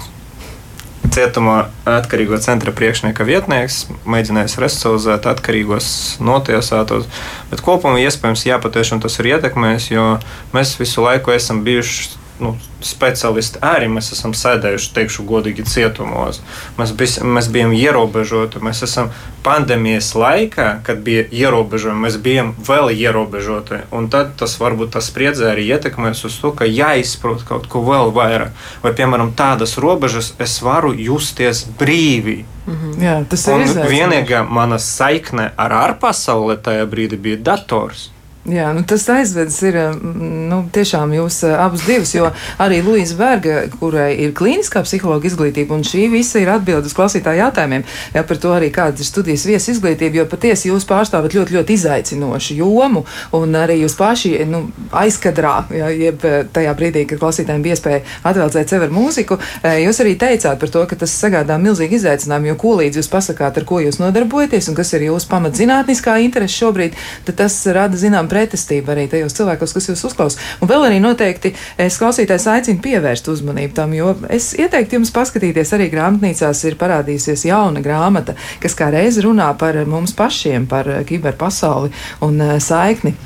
[1.12, 5.88] Cietumā atkarīgo centra priekšnieka vietnieks mēģinājis resocializēt atkarīgos
[6.25, 7.05] notiesātos,
[7.51, 10.07] bet kopumā iespējams, jā, patiešām tas ir ietekmējis, jo
[10.55, 16.40] mēs visu laiku esam bijuši nu, speciālisti arī mēs esam sēdējuši, teikšu, godīgi cietumos.
[16.78, 18.62] Mēs, bis, mēs bijām ierobežoti.
[18.64, 19.12] Mēs esam
[19.46, 23.83] pandēmijas laikā, kad bija ierobežojumi, mēs bijām vēl ierobežoti.
[23.94, 28.14] Un tad tas varbūt tas spriedzē arī ietekmēs uz to, ka jāizprot kaut ko vēl
[28.14, 28.55] vairāk.
[28.85, 32.44] Vai, piemēram, tādas robežas es varu justies brīvi.
[32.66, 33.02] Mm -hmm.
[33.02, 33.87] Jā, tas ir.
[33.90, 38.12] Vienīgā mana saikne ar ārpasauli tajā brīdī bija dators.
[38.42, 42.26] Jā, nu tas aizvedis ir nu, tiešām jūs abus divus, jo
[42.59, 47.85] arī Luīza Berga, kurai ir klīniskā psihologa izglītība, un šī visa ir atbildes klausītāju jautājumiem,
[48.16, 51.76] jā, par to arī kāda ir studijas viesa izglītība, jo patiesi jūs pārstāvat ļoti, ļoti
[51.78, 53.05] izaicinošu jomu,
[53.38, 56.26] un arī jūs paši nu, aizkadrā, jā, jeb
[56.59, 59.38] tajā brīdī, kad klausītājiem bija iespēja atveldzēt sev ar mūziku,
[59.85, 63.62] jūs arī teicāt par to, ka tas sagādā milzīgi izaicinājumu, jo ko līdz jūs pasakāt,
[63.62, 66.98] ar ko jūs nodarbojaties, un kas ir jūsu pamatzinātniskā interese šobrīd,
[67.31, 70.38] tad tas rada zinām pretestība arī tajos cilvēkos, kas jūs uzklaus.
[70.61, 75.75] Un vēl arī noteikti es klausītājs aicinu pievērst uzmanību tam, jo es ieteiktu jums paskatīties
[75.77, 81.92] arī grāmatnīcās ir parādījusies jauna grāmata, kas kā reiz runā par mums pašiem, par kiberpasauli
[82.25, 83.16] un eh, saikni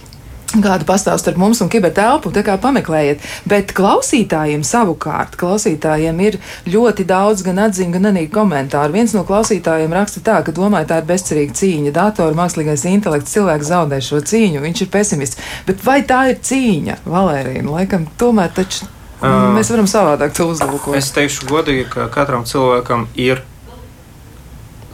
[0.65, 3.25] kāda pastāv starp mums un kibertelpu, tā kā pameklējiet.
[3.49, 6.39] Bet klausītājiem savukārt, klausītājiem ir
[6.69, 8.97] ļoti daudz gan atziņu, gan arī komentāru.
[8.97, 11.95] Viens no klausītājiem raksta tā, ka domāju, tā ir bezcerīga cīņa.
[11.97, 15.43] Datoru mākslīgais intelekts, cilvēks zaudē šo cīņu, viņš ir pesimists.
[15.69, 17.67] Bet vai tā ir cīņa, Valērija?
[17.67, 20.97] Laikam, tomēr taču uh, mēs varam savādāk to uzlūkot.
[20.99, 23.43] Es teikšu godīgi, ka katram cilvēkam ir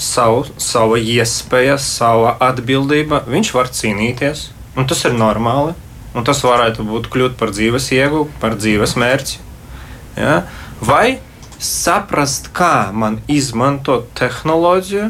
[0.03, 3.23] savu, sava iespēja, sava atbildība.
[3.31, 5.75] Viņš var cīnīties Un tas ir normāli.
[6.13, 9.39] Un tas varētu būt kļūt par dzīves iegūmu, par dzīves mērķi.
[10.19, 10.43] Ja?
[10.85, 11.21] Vai
[11.63, 15.09] saprast, kā man izmantot tehnoloģiju,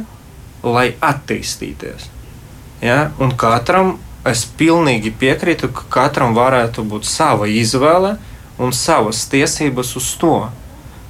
[0.62, 2.07] lai attīstīties.
[2.85, 3.11] Ja?
[3.18, 3.96] Un katram
[4.29, 8.14] es pilnīgi piekrītu, ka katram varētu būt sava izvēle
[8.62, 10.37] un savas tiesības uz to.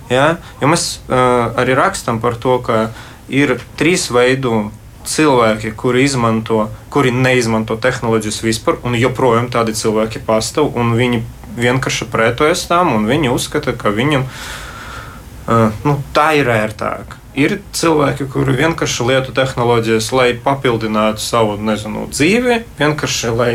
[0.09, 0.39] Ja?
[0.63, 2.87] Jo mēs uh, arī rakstam par to, ka
[3.29, 4.71] ir trīs veidu
[5.09, 11.23] cilvēki, kuri izmanto, kuri neizmanto tehnoloģijas vispār, un joprojām tādi cilvēki pastāv, un viņi
[11.57, 17.19] vienkārši pretojas tam, un viņi uzskata, ka viņam uh, nu, tā ir ērtāk.
[17.33, 23.55] Ir cilvēki, kuri vienkārši lieto tehnoloģijas, lai papildinātu savu nezinu, dzīvi, vienkārši lai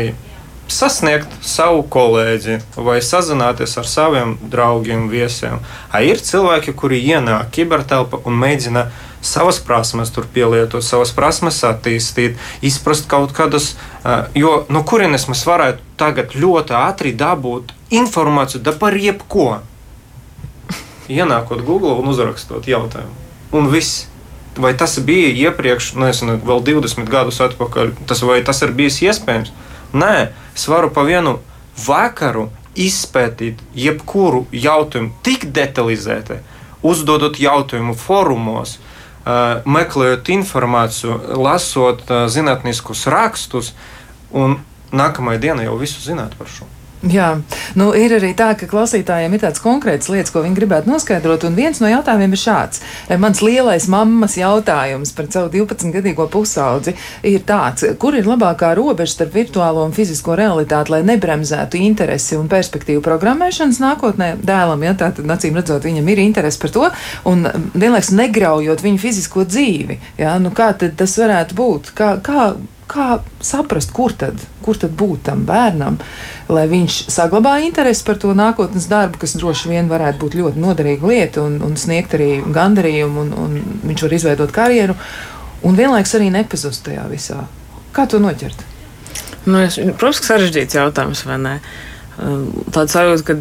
[0.68, 5.62] sasniegt savu kolēģi vai sazināties ar saviem draugiem, viesiem.
[5.94, 8.88] A ir cilvēki, kuri ienāk kibertelpā un mēģina
[9.22, 13.72] savas prasmes tur pielietot, savas prasmes attīstīt, izprast kaut kādus,
[14.38, 19.58] jo no kurienes mēs varētu tagad ļoti ātri dabūt informāciju da par jebko.
[21.08, 23.14] Ienākot Google un uzrakstot jautājumu.
[23.56, 24.06] Un viss.
[24.58, 29.52] Vai tas bija iepriekš, nezinu, vēl 20 gadus atpakaļ, tas, vai tas ir bijis iespējams?
[29.94, 31.36] Nē, es varu pa vienu
[31.86, 36.40] vakaru izpētīt jebkuru jautājumu tik detalizēti,
[36.82, 38.76] uzdodot jautājumu fórumos,
[39.68, 43.74] meklējot informāciju, lasot zinātniskus rakstus,
[44.32, 44.58] un
[44.92, 46.68] nākamajā dienā jau visu zināt par šo.
[47.06, 47.28] Jā,
[47.78, 51.44] nu, ir arī tā, ka klausītājiem ir tādas konkrētas lietas, ko viņi gribētu noskaidrot.
[51.46, 52.80] Un viens no jautājumiem ir šāds.
[53.22, 59.36] Mans lielais mammas jautājums par savu 12-gadīgo pusaudzi ir tāds, kur ir labākā robeža starp
[59.38, 64.82] virtuālo un fizisko realitāti, lai nebremzētu interesi un perspektīvu programmēšanas nākotnē dēlam.
[64.82, 66.88] Ja, Tātad, acīm redzot, viņam ir interesi par to,
[67.30, 67.46] un
[67.78, 70.00] vienlaikus negraujot viņu fizisko dzīvi.
[70.18, 71.92] Ja, nu, kā tas varētu būt?
[71.94, 72.48] Kā, kā,
[72.88, 73.08] kā
[73.44, 75.98] saprast, kur tad, kur tad būt tam bērnam,
[76.52, 81.10] lai viņš saglabā interesi par to nākotnes darbu, kas droši vien varētu būt ļoti noderīga
[81.10, 84.96] lieta un, un sniegt arī gandarījumu, un, un viņš var izveidot karjeru,
[85.68, 87.44] un vienlaiks arī nepazust tajā visā.
[87.96, 88.64] Kā to noķert?
[89.48, 91.56] Nu, es, protams, ka sarežģīts jautājums, vai ne?
[92.74, 93.36] Tāds sajūta, ka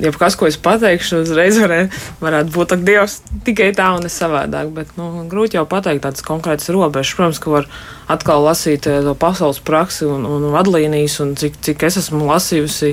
[0.00, 1.80] jebkas, ko es pateikšu, uzreiz varē,
[2.22, 4.70] varētu būt ak, Dievs, tikai tā un es savādāk.
[4.76, 7.16] Bet nu, grūti jau pateikt tādas konkrētas robežas.
[7.18, 7.68] Protams, ka var
[8.10, 12.92] atkal lasīt eh, to pasaules praksi un, un vadlīnijas, un cik, cik es esmu lasījusi.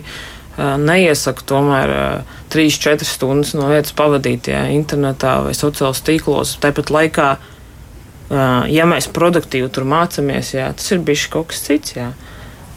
[0.58, 1.94] Eh, neiesaku tomēr
[2.54, 6.58] 3-4 eh, stundas no vietas pavadīt ja, internetā vai sociālajos tīklos.
[6.64, 7.30] Tāpat laikā,
[8.28, 11.94] ja mēs produktīvi tur mācāmies, jā, tas ir bijis kaut kas cits.
[11.96, 12.12] Jā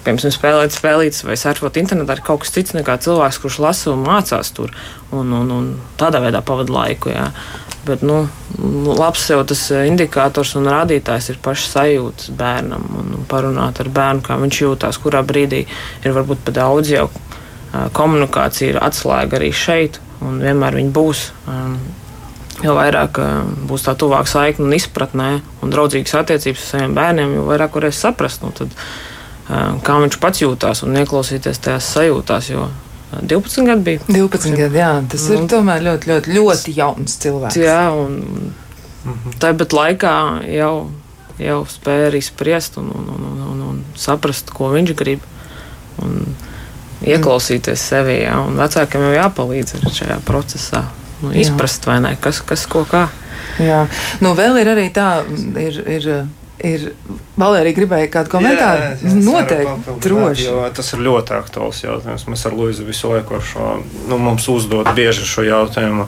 [0.05, 4.05] piemēram, spēlēt spēlītas vai surfot internetā, ir kaut kas cits nekā cilvēks, kurš lasa un
[4.07, 4.73] mācās tur
[5.13, 5.69] un, un, un
[6.01, 7.13] tādā veidā pavadīja laiku.
[7.13, 7.29] Jā.
[7.89, 8.23] Bet nu,
[8.99, 14.37] labs jau tas indikators un rādītājs ir pašs sajūtas bērnam un parunāt ar bērnu, kā
[14.41, 15.65] viņš jūtas, kurā brīdī
[16.05, 17.09] ir varbūt pat daudz jau
[17.97, 21.25] komunikācija ir atslēga arī šeit, un vienmēr viņa būs.
[22.61, 23.17] Jo vairāk
[23.71, 25.31] būs tā tuvāka saikne un izpratnē
[25.65, 28.43] un draudzīgas attiecības ar saviem bērniem, jo vairāk varēs saprast.
[28.45, 29.10] Nu, tad, uh,
[29.85, 32.51] kā viņš pats jūtās un ieklausīties tajās sajūtās.
[32.53, 32.69] Jo
[33.19, 34.01] 12 gadi bija.
[34.07, 37.59] 12 gadi, jā, tas nu, ir tomēr ļoti, ļoti, ļoti jauns cilvēks.
[37.59, 38.53] Jā, un
[39.43, 40.15] tāpat laikā
[40.55, 40.75] jau,
[41.43, 45.27] jau spēja arī spriest un, un, un, un, un saprast, ko viņš grib.
[46.01, 46.23] Un
[47.05, 50.85] ieklausīties sevi, jā, un vecākiem jau jāpalīdz šajā procesā.
[51.21, 53.09] Nu, izprast, vai ne, kas, kas ko kā.
[53.61, 53.83] Jā,
[54.23, 55.17] nu vēl ir arī tā,
[55.59, 55.83] ir.
[55.99, 56.13] ir
[56.67, 56.93] ir.
[57.41, 58.83] Valērija gribēja kādu komentāru?
[58.85, 60.47] Jā, jā, Noteikti, droši.
[60.77, 62.27] Tas ir ļoti aktuāls jautājums.
[62.29, 63.69] Mēs ar Luizu visu laiku šo,
[64.11, 66.05] nu, mums uzdod bieži šo jautājumu.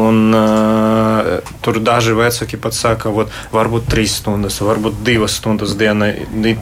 [0.00, 6.14] Un, uh, tur daži vecāki pat saka, ka varbūt trīs stundas, varbūt divas stundas dienā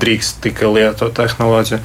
[0.03, 1.83] drīkst tikai lietot tehnoloģiju.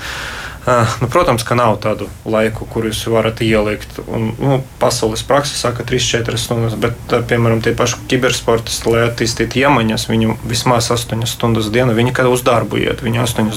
[1.01, 3.97] Nu, protams, ka nav tādu laiku, kur jūs varat ielikt.
[4.07, 10.07] Un, nu, pasaules praksa saka, 3-4 stundas, bet, piemēram, tie paši kibersportisti, lai attīstītu iemaņas,
[10.07, 13.51] viņu vismaz 8 stundas dienā, viņi kad uz darbu iet, viņi 8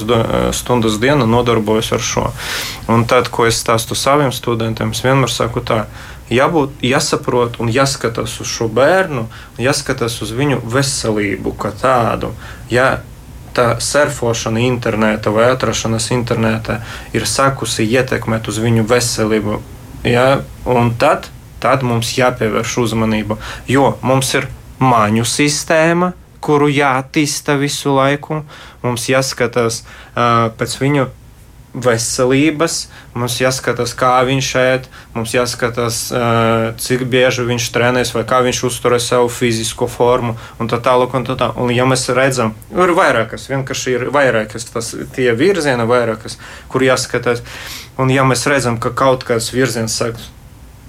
[0.57, 2.27] stundas dienā nodarbojas ar šo.
[2.91, 5.85] Un tad, ko es stāstu saviem studentiem, es vienmēr saku tā.
[6.27, 9.29] Jābūt, jāsaprot un jāskatās uz šo bērnu,
[9.63, 12.33] jāskatās uz viņu veselību kā tādu.
[12.67, 12.97] Ja
[13.57, 16.79] tā surfošana internetā vai atrašanās internetā
[17.17, 19.59] ir sākusi ietekmēt uz viņu veselību.
[20.07, 20.27] Ja?
[20.69, 21.29] Un tad,
[21.63, 24.47] tad mums jāpievērš uzmanība, jo mums ir
[24.79, 28.43] maņu sistēma, kuru jāattīsta visu laiku.
[28.85, 31.07] Mums jāskatās uh, pēc viņu
[31.73, 32.77] veselības,
[33.17, 35.99] mums jāskatās, kā viņš ēd, mums jāskatās,
[36.81, 41.13] cik bieži viņš trenēs vai kā viņš uzturēs savu fizisko formu un tā tālāk.
[41.17, 41.51] Un, tā tā.
[41.59, 46.39] un ja mēs redzam, ir vairākas, vienkārši ir vairākas tas, tie virzieni, vairākas,
[46.71, 47.43] kur jāskatās.
[47.97, 50.19] Un ja mēs redzam, ka kaut kāds virziens sāk,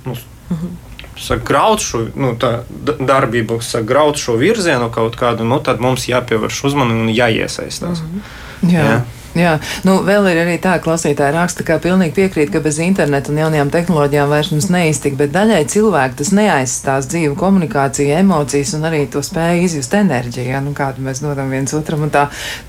[0.06, 0.16] nu,
[0.52, 0.74] mhm.
[1.18, 6.64] sāk graut šo nu, darbību, sāk graut šo virzienu kaut kādu, nu, tad mums jāpievērš
[6.70, 8.04] uzmanība un jāiesaistās.
[8.04, 8.26] Mhm.
[8.68, 8.84] Jā.
[8.84, 8.98] Jā.
[9.38, 9.52] Jā,
[9.86, 13.38] nu vēl ir arī tā, ka klausītāji raksta, ka pilnīgi piekrīt, ka bez interneta un
[13.38, 19.04] jaunajām tehnoloģijām vairs mums neiztik, bet daļai cilvēku tas neaizstās dzīvu komunikāciju, emocijas un arī
[19.12, 22.02] to spēju izjust enerģiju, ja, nu, kādu mēs dodam viens otram.
[22.08, 22.24] Un tā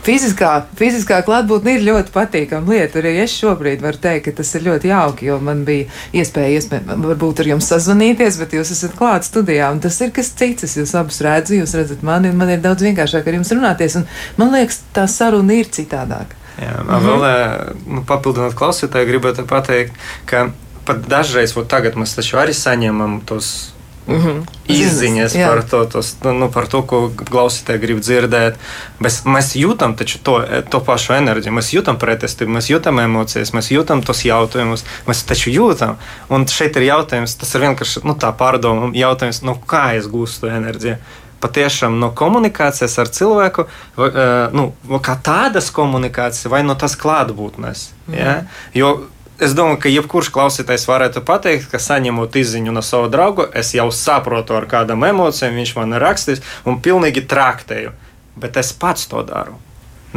[0.05, 3.01] fiziskā, fiziskā klātbūtne ir ļoti patīkama lieta.
[3.01, 5.89] Arī es šobrīd varu teikt, ka tas ir ļoti jauki, jo man bija
[6.21, 10.33] iespēja, iespēja varbūt ar jums sazvanīties, bet jūs esat klāt studijā, un tas ir kas
[10.37, 10.69] cits.
[10.69, 13.97] Es jūs abus redzu, jūs redzat mani, un man ir daudz vienkāršāk ar jums runāties,
[13.97, 14.05] un
[14.37, 16.38] man liekas, tā saruna ir citādāka.
[16.59, 17.05] Jā, mm -hmm.
[17.07, 19.93] Vēl nu, papildinot klausītāju, gribētu pateikt,
[20.25, 20.49] ka
[20.85, 23.71] pat dažreiz, tagad mēs taču arī saņemam tos
[24.09, 24.43] mm -hmm.
[24.67, 25.47] izziņas Jā.
[25.47, 28.55] par to, tos, nu, par to, ko klausītāji grib dzirdēt.
[28.99, 33.71] Mēs, mēs jūtam taču to, to pašu enerģiju, mēs jūtam pretestību, mēs jūtam emocijas, mēs
[33.71, 34.83] jūtam tos jautājumus.
[35.07, 35.95] Mēs taču jūtam.
[36.29, 40.47] Un šeit ir jautājums, tas ir vienkārši nu, tā pārdomu jautājums, nu, kā es gūstu
[40.47, 40.97] enerģiju
[41.43, 43.65] patiešām no komunikācijas ar cilvēku,
[43.97, 44.09] vai,
[44.55, 44.69] nu,
[45.03, 47.89] kā tādas komunikācijas, vai no tas klātbūtnes.
[48.07, 48.19] Mm.
[48.19, 48.35] Ja?
[48.75, 48.91] Jo
[49.39, 53.87] es domāju, ka jebkurš klausītājs varētu pateikt, ka saņemot izziņu no sava drauga, es jau
[53.95, 57.95] saprotu, ar kādām emocijām viņš man rakstīs un pilnīgi traktēju.
[58.39, 59.57] Bet es pats to daru.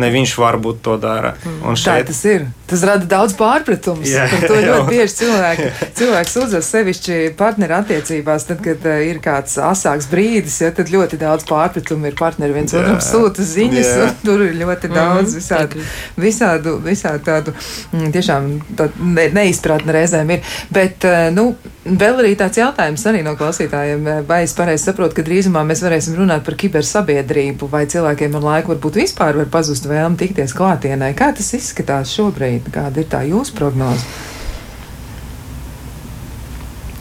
[0.01, 1.35] Ne viņš varbūt to dara.
[1.69, 2.07] Un šeit...
[2.07, 2.47] Tā tas ir.
[2.71, 4.09] Tas rada daudz pārpratumus.
[4.09, 5.67] Jā, Par to ļoti bieži cilvēki,
[5.99, 8.47] cilvēki sūdzas sevišķi partneru attiecībās.
[8.49, 12.73] Tad, kad uh, ir kāds asāks brīdis, ja, tad ļoti daudz pārpratumu ir partneri viens
[12.73, 13.93] otram sūta ziņas.
[14.25, 14.97] Tur ir ļoti mhm.
[14.97, 15.85] daudz visādu,
[16.17, 18.49] visādu, visādu tādu mm, tiešām
[18.81, 20.57] tādu ne, neizpratni reizēm ir.
[20.73, 21.51] Bet, uh, nu,
[21.85, 24.07] vēl arī tāds jautājums arī no klausītājiem.
[24.29, 28.75] Vai es pareizi saprotu, ka drīzumā mēs varēsim runāt par kibersabiedrību, vai cilvēkiem ar laiku
[28.75, 31.13] varbūt vispār var pazust vēlmi tikties klātienē?
[31.19, 32.71] Kā tas izskatās šobrīd?
[32.75, 34.07] Kāda ir tā jūsu prognoze?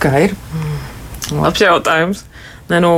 [0.02, 0.36] Kā ir?
[1.32, 2.26] Labs jautājums.
[2.72, 2.94] Ne, nu,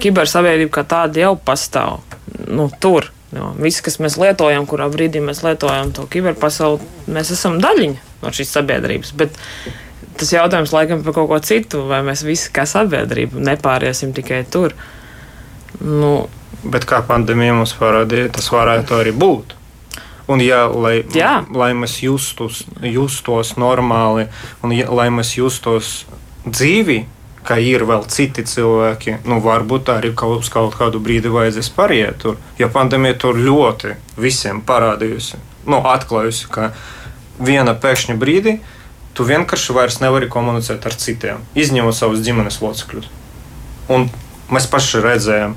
[0.00, 2.00] kibersabiedrība kā tāda jau pastāv.
[2.48, 3.10] Nu, tur.
[3.34, 8.30] Jo, viss, kas mēs lietojam, kurā brīdī mēs lietojam to kiberpasauli, mēs esam daļiņa no
[8.32, 9.10] šīs sabiedrības.
[9.18, 9.34] Bet
[10.20, 14.74] tas jautājums laikam par kaut ko citu, vai mēs visi kā sabiedrība nepāriesim tikai tur.
[15.80, 16.28] Nu,
[16.66, 19.54] Bet kā pandēmija mums parādīja, tas varētu arī būt.
[20.26, 21.44] Un, ja, lai, Jā.
[21.54, 24.26] lai mēs justos, justos normāli
[24.66, 26.00] un ja, lai mēs justos
[26.46, 27.04] dzīvi,
[27.46, 32.40] ka ir vēl citi cilvēki, nu, varbūt arī kaut, kaut kādu brīdi vajadzēs pariet tur.
[32.58, 35.38] Jo pandēmija tur ļoti visiem parādījusi,
[35.70, 36.72] nu, atklājusi, ka
[37.38, 38.56] viena pēkšņa brīdī
[39.16, 43.08] tu vienkārši vairs nevari komunicēt ar citiem, izņemot savus ģimenes locekļus.
[43.92, 44.08] Un
[44.52, 45.56] mēs paši redzējām,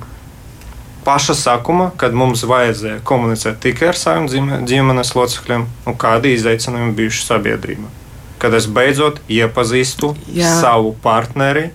[1.04, 7.26] paša sākuma, kad mums vajadzēja komunicēt tikai ar saviem ģimenes locekļiem, un kādi izaicinājumi bijuši
[7.26, 7.92] sabiedrībā.
[8.40, 10.54] Kad es beidzot iepazīstu Jā.
[10.62, 11.70] savu partneri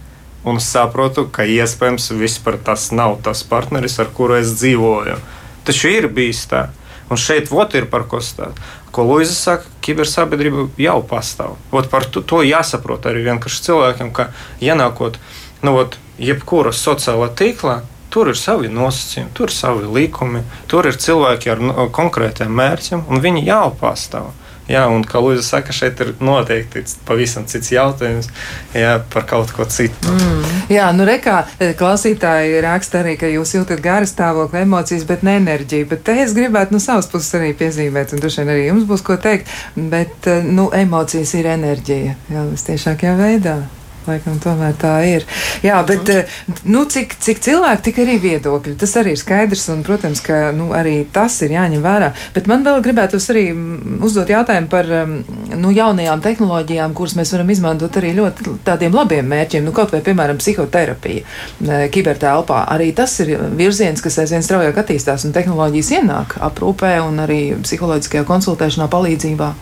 [0.49, 5.19] un saprotu, ka iespējams vispār tas nav tas partneris, ar kuru es dzīvoju.
[5.65, 6.67] Taču ir bijis tā.
[7.11, 8.61] Un šeit vot ir par ko stāstīt.
[8.95, 11.57] Ko Luisa saka, kibersabiedrība jau pastāv.
[11.73, 14.29] Vot par to, to jāsaprot arī vienkārši cilvēkiem, ka
[14.63, 15.19] ienākot
[15.67, 17.81] nu, vot, jebkurā sociālā tīklā,
[18.15, 21.63] Tur ir savi nosacījumi, tur ir savi likumi, tur ir cilvēki ar
[21.97, 24.29] konkrētiem mērķiem, un viņi jau pastāv.
[24.71, 28.31] Jā, un kā Lūdzu saka, šeit ir noteikti pavisam cits jautājums
[28.73, 30.09] jā, par kaut ko citu.
[30.09, 30.55] Mm.
[30.73, 35.37] Jā, nu rekā eh, klausītāji raksta arī, ka jūs jūtat garu stāvokli, emocijas, bet ne
[35.43, 35.91] enerģiju.
[35.93, 39.05] Bet te es gribētu no savas puses arī piezīmēt, un droši vien arī jums būs
[39.05, 42.19] ko teikt, bet eh, nu, emocijas ir enerģija.
[42.33, 43.59] Jā, vistiešākajā veidā.
[44.05, 45.25] Laikam tomēr tā ir.
[45.65, 46.33] Jā, bet eh,
[46.69, 48.75] nu, cik, cik cilvēki, tik arī viedokļi.
[48.81, 52.11] Tas arī ir skaidrs, un, protams, ka nu, arī tas ir jāņem vērā.
[52.35, 57.33] Bet man vēl gribētu arī mm, uzdot jautājumu par mm, nu, jaunajām tehnoloģijām, kuras mēs
[57.33, 59.65] varam izmantot arī ļoti tādiem labiem mērķiem.
[59.65, 62.67] Nu, kaut vai, piemēram, psihoterapija, eh, kibertelpā.
[62.77, 68.29] Arī tas ir virziens, kas aizvien straujāk attīstās, un tehnoloģijas ienāk aprūpē un arī psiholoģiskajā
[68.29, 69.55] konsultēšanā palīdzībā.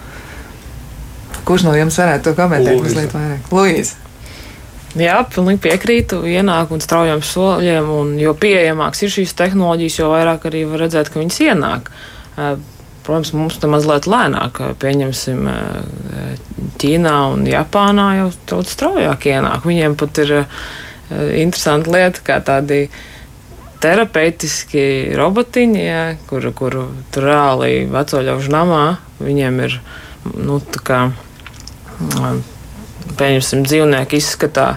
[1.46, 3.52] Kurš no jums varētu to komentēt mazliet vairāk?
[3.54, 4.01] Lūdzu!
[4.98, 6.20] Jā, pilnīgi piekrītu.
[6.28, 11.08] Ienāk un straujiem soļiem, un jo pieejamāks ir šīs tehnoloģijas, jo vairāk arī var redzēt,
[11.08, 11.88] ka viņas ienāk.
[13.02, 15.48] Protams, mums tam mazliet lēnāk, pieņemsim,
[16.82, 19.64] Ķīnā un Japānā jau daudz straujāk ienāk.
[19.66, 20.34] Viņiem pat ir
[21.40, 22.84] interesanti lieta, kā tādi
[23.82, 24.84] terapeitiski
[25.18, 26.78] robotiņi, ja, kur, kur
[27.14, 28.84] tur reāli veco ļaužu namā
[29.22, 29.78] viņiem ir,
[30.36, 31.00] nu, tā kā
[33.18, 34.68] pieņemsim, dzīvnieku izskatā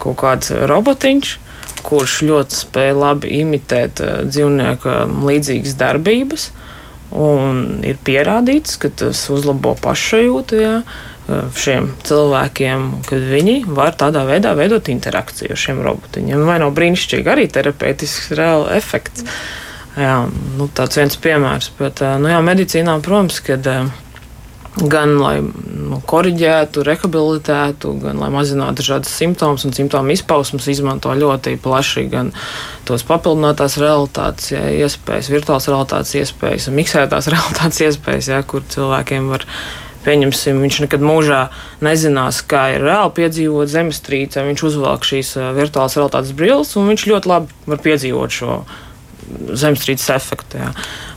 [0.00, 1.36] kaut kāds robotiņš,
[1.84, 4.96] kurš ļoti spēj labi imitēt uh, dzīvnieku
[5.28, 6.50] līdzīgas darbības.
[7.10, 10.74] Un ir pierādīts, ka tas uzlabo pašsajūtu ja,
[11.58, 16.44] šiem cilvēkiem, kad viņi var tādā veidā veidot interakciju ar šiem robotiņiem.
[16.46, 19.26] Vai nav brīnišķīgi arī terapeitisks reāls efekts?
[19.98, 20.20] Jā,
[20.58, 21.72] nu, tāds viens piemērs.
[21.78, 23.66] Bet, nu, jā, medicīnā, protams, kad
[24.88, 31.56] gan lai nu, korģētu, rehabilitētu, gan lai mazinātu dažādas simptomus un simptomu izpausmes, izmanto ļoti
[31.60, 32.32] plaši gan
[32.88, 39.46] tos papildinātās realitātes ja, iespējas, virtuālās realitātes iespējas, miksētās realitātes iespējas, ja, kur cilvēkiem var.
[40.00, 41.38] Pieņemsim, viņš nekad mūžā
[41.84, 44.40] nezinās, kā ir reāli piedzīvot zemestrīce.
[44.46, 48.56] Viņš uzvelk šīs virtuālās realitātes brilles, un viņš ļoti labi var piedzīvot šo
[49.54, 50.60] zemestrīces efektu.
[50.60, 50.70] Jā.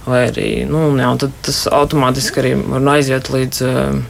[0.08, 1.14] Vai arī nu, jā,
[1.46, 4.04] tas automātiski arī var aiziet līdz uh,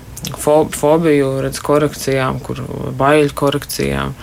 [0.73, 2.63] fobiju redz, korekcijām, kur
[2.99, 4.15] baiļu korekcijām.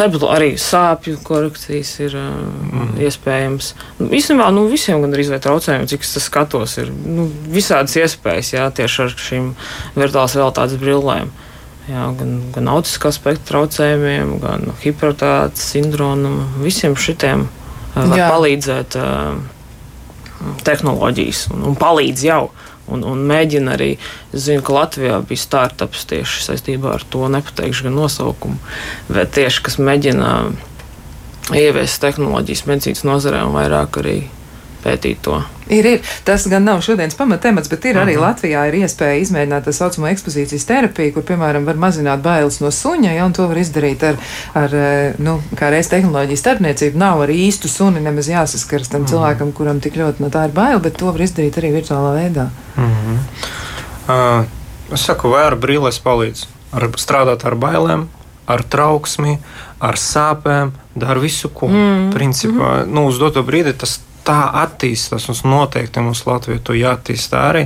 [0.00, 2.94] Tāpat arī sāpju korekcijas ir uh, mm.
[3.04, 3.74] iespējams.
[3.98, 8.64] Nu, īstenībā nu, visiem gandrīz vai traucējumiem, cik es skatos, ir nu, visādas iespējas jā,
[8.80, 9.52] tieši ar šīm
[9.98, 11.32] virtuālās realitātes brillēm.
[11.90, 16.44] Jā, gan, gan autiskā spektra traucējumiem, gan hipertātes sindromam.
[16.62, 17.48] Visiem šitiem
[17.94, 18.28] var jā.
[18.30, 18.96] palīdzēt
[20.64, 22.42] tehnoloģijas un, un palīdz jau.
[22.90, 23.92] Un, un mēģina arī,
[24.34, 28.58] es zinu, ka Latvijā bija startups tieši saistībā ar to, nepateikšu gan nosaukumu,
[29.06, 30.32] bet tieši kas mēģina
[31.54, 34.16] ieviest tehnoloģijas medicīnas nozarē un vairāk arī
[34.84, 35.40] pētīt to.
[35.70, 36.00] Ir, ir.
[36.26, 38.26] Tas gan nav šodienas pamatemats, bet ir arī uh mhm.
[38.26, 43.14] Latvijā ir iespēja izmēģināt tā saucamo ekspozīcijas terapiju, kur, piemēram, var mazināt bailes no suņa,
[43.14, 44.18] ja, un to var izdarīt ar,
[44.58, 46.98] ar eh, nu, kā reiz tehnoloģijas starpniecību.
[46.98, 49.12] Nav ar īstu suni nemaz jāsaskars tam uh mhm.
[49.14, 52.48] cilvēkam, kuram tik ļoti no tā ir bail, bet to var izdarīt arī virtuālā veidā.
[52.76, 53.18] Uh -huh.
[54.08, 56.46] uh, es saku, vai ar brīles palīdz?
[56.72, 58.06] Ar, strādāt ar bailēm,
[58.46, 59.38] ar trauksmi,
[59.80, 61.68] ar sāpēm, dara visu, ko.
[61.68, 62.12] Mm.
[62.14, 62.94] Principā, mm.
[62.94, 65.26] nu, uz doto brīdi tas tā attīstās.
[65.30, 67.64] Mums noteikti mums Latvijā to jāattīstā arī.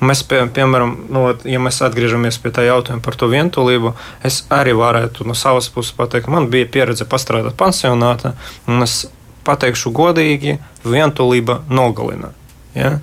[0.00, 3.94] Mēs, pie, piemēram, no, ja mēs atgriežamies pie tā jautājuma par to vientulību,
[4.26, 8.34] es arī varētu no savas puses pateikt, man bija pieredze pastrādāt pansionātā,
[8.70, 9.04] un es
[9.46, 12.32] pateikšu godīgi, vientulība nogalina.
[12.76, 12.96] Ja?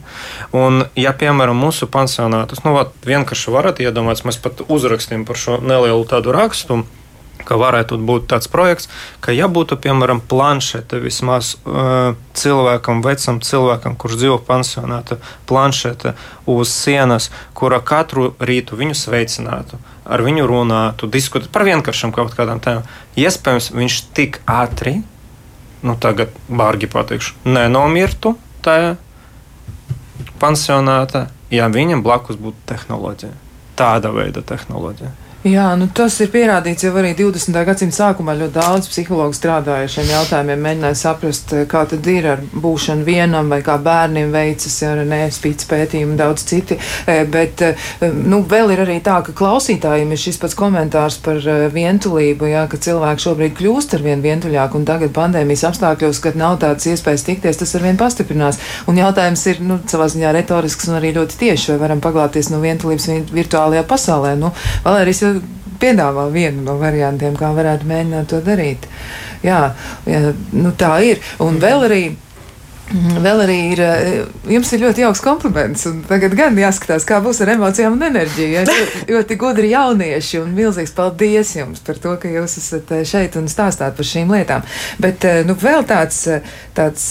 [0.53, 2.75] Un, ja, piemēram, mūsu pansionātus, nu,
[3.07, 6.83] vienkārši varat iedomāties, mēs pat uzrakstījām par šo nelielu tādu rakstu
[7.47, 8.89] ka varētu būt tāds projekts,
[9.23, 15.19] ka, ja būtu, piemēram, planšete vismaz uh, cilvēkam, vecam cilvēkam, kurš dzīvo pansionāta,
[15.49, 16.15] planšete
[16.49, 22.61] uz sienas, kura katru rītu viņu sveicinātu, ar viņu runātu, diskutētu par vienkāršām kaut kādām
[22.63, 22.87] tēmām,
[23.19, 25.01] iespējams, viņš tik ātri,
[25.83, 28.95] nu, tagad bārgi pateikšu, nenomirtu tajā
[30.43, 33.35] pansionātā, ja viņam blakus būtu tehnoloģija.
[33.79, 35.11] Tāda veida tehnoloģija.
[35.43, 37.57] Jā, nu tas ir pierādīts jau arī 20.
[37.67, 38.31] gadsimta sākumā.
[38.39, 43.49] Ļoti daudz psihologu strādāja šiem jautājumiem, mēģināja saprast, eh, kā tad ir ar būšanu vienam
[43.51, 46.77] vai kā bērniem veicas, ar nespītas pētījumu un daudz citi.
[47.05, 51.35] Eh, bet, eh, nu, vēl ir arī tā, ka klausītājiem ir šis pats komentārs par
[51.35, 56.59] vientulību, jā, ka cilvēki šobrīd kļūst ar vien vientuļāk un tagad pandēmijas apstākļos, kad nav
[56.59, 58.59] tādas iespējas tikties, tas ar vien pastiprinās.
[58.87, 62.61] Un jautājums ir, nu, savā ziņā retorisks un arī ļoti tieši, vai varam paglābties no
[62.63, 64.37] vientulības virtuālajā pasaulē.
[64.37, 64.53] Nu,
[64.85, 65.32] Valērijas
[65.81, 68.87] piedāvā vienu no variantiem, kā varētu mēģināt to darīt.
[69.43, 69.73] Jā,
[70.07, 71.23] jā nu tā ir.
[71.43, 72.03] Un vēl arī.
[72.93, 77.53] Vēl arī ir, eh, jums ir ļoti jauks kompliments, tagad gan jāskatās, kā būs ar
[77.55, 78.49] emocijām un enerģiju.
[78.53, 78.65] Ja?
[79.13, 83.49] Ļoti, gudri jaunieši, un milzīgs paldies jums par to, ka jūs esat eh, šeit un
[83.49, 84.65] stāstāt par šīm lietām.
[85.01, 86.21] Bet, eh, nu, vēl tāds,
[86.77, 87.07] tāds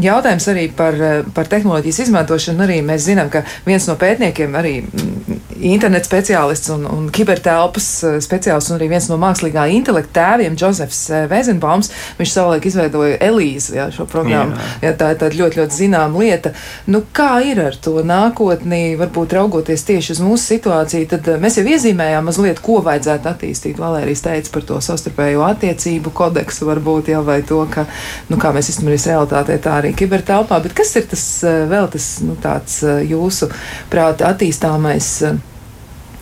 [0.00, 0.96] jautājums arī par,
[1.36, 2.64] par tehnoloģijas izmantošanu.
[2.64, 5.40] Arī mēs zinām, ka viens no pētniekiem, arī mm,
[5.74, 7.90] internet speciālists un, un kibertelpas
[8.24, 13.90] speciālists, un arī viens no mākslīgā intelekta tēviem, Jozefs Vēzenbaums, viņš savulaik izveidoja Elīzi, ja,
[13.92, 14.56] šo programmu.
[14.56, 14.88] Jā.
[14.88, 16.52] Ja, tā ir tāda ļoti, ļoti zināma lieta.
[16.86, 21.58] Nu, kā ir ar to nākotnī, varbūt raugoties tieši uz mūsu situāciju, tad eh, mēs
[21.58, 23.80] jau iezīmējām mazliet, ko vajadzētu attīstīt.
[23.82, 27.86] Valērijas teica par to savstarpējo attiecību kodeksu, varbūt jau vai to, ka,
[28.30, 30.62] nu, kā mēs iztumies realitātē, tā arī kibertelpā.
[30.64, 33.50] Bet kas ir tas eh, vēl tas, nu, tāds eh, jūsu
[33.92, 35.14] prāta attīstāmais?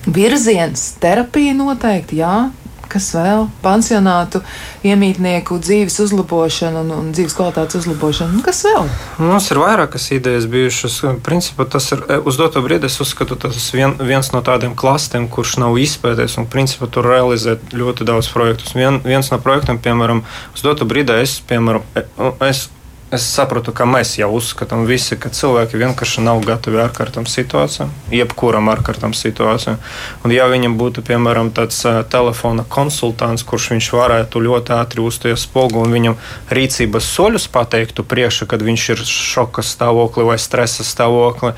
[0.07, 2.51] virziens, terapija noteikti, jā,
[2.91, 3.47] kas vēl?
[3.65, 4.43] Pansionātu,
[4.87, 8.35] iemītnieku dzīves uzlabošana un, un dzīves kvalitātes uzlabošana.
[8.35, 8.89] Nu, kas vēl?
[9.23, 10.99] Mums ir vairākas idejas bijušas.
[11.27, 15.29] Principā tas ir e, uz doto brīdi, es uzskatu, tas vien, viens no tādiem klastiem,
[15.31, 18.75] kurš nav izpētējis un principā tur realizēt ļoti daudz projektus.
[18.77, 20.25] Vien, viens no projektiem, piemēram,
[20.55, 22.07] uz doto brīdi es, piemēram, e,
[22.51, 22.67] es
[23.11, 28.71] Es saprotu, ka mēs jau uzskatām, visi, ka cilvēki vienkārši nav gatavi ārkārtām situācijām, jebkuram
[28.71, 29.81] ārkārtām situācijām.
[30.23, 35.43] Un, ja viņam būtu, piemēram, tāds uh, telefona konsultants, kurš viņš varētu ļoti ātri uzties
[35.49, 36.19] spogu un viņam
[36.55, 41.57] rīcības soļus pateiktu priekšā, kad viņš ir šoka stāvoklī vai stresa stāvoklī,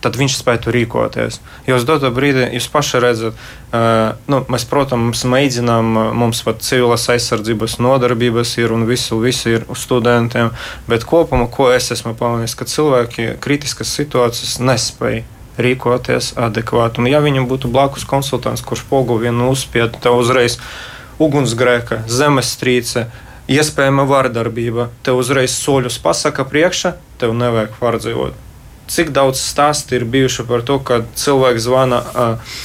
[0.00, 1.40] tad viņš spētu rīkoties.
[1.68, 3.40] Jo uz doto brīdi jūs paši redzat,
[4.30, 9.84] nu, mēs, protams, mēģinām, mums pat civilās aizsardzības nodarbības ir un visu, visu ir uz
[9.86, 10.52] studentiem,
[10.90, 15.24] bet kopumā, ko es esmu pamanījis, ka cilvēki kritiskas situācijas nespēja
[15.60, 17.02] rīkoties adekvāti.
[17.02, 20.58] Un, ja viņam būtu blakus konsultants, kurš pogu vienu uzspiedu, tev uzreiz
[21.20, 23.08] ugunsgrēka, zemestrīce,
[23.50, 28.46] iespējama vardarbība, tev uzreiz soļus pasaka priekšā, tev nevajag pārdzīvot
[28.90, 32.02] cik daudz stāstu ir bijuši par to, ka cilvēks zvana.
[32.10, 32.60] Uh,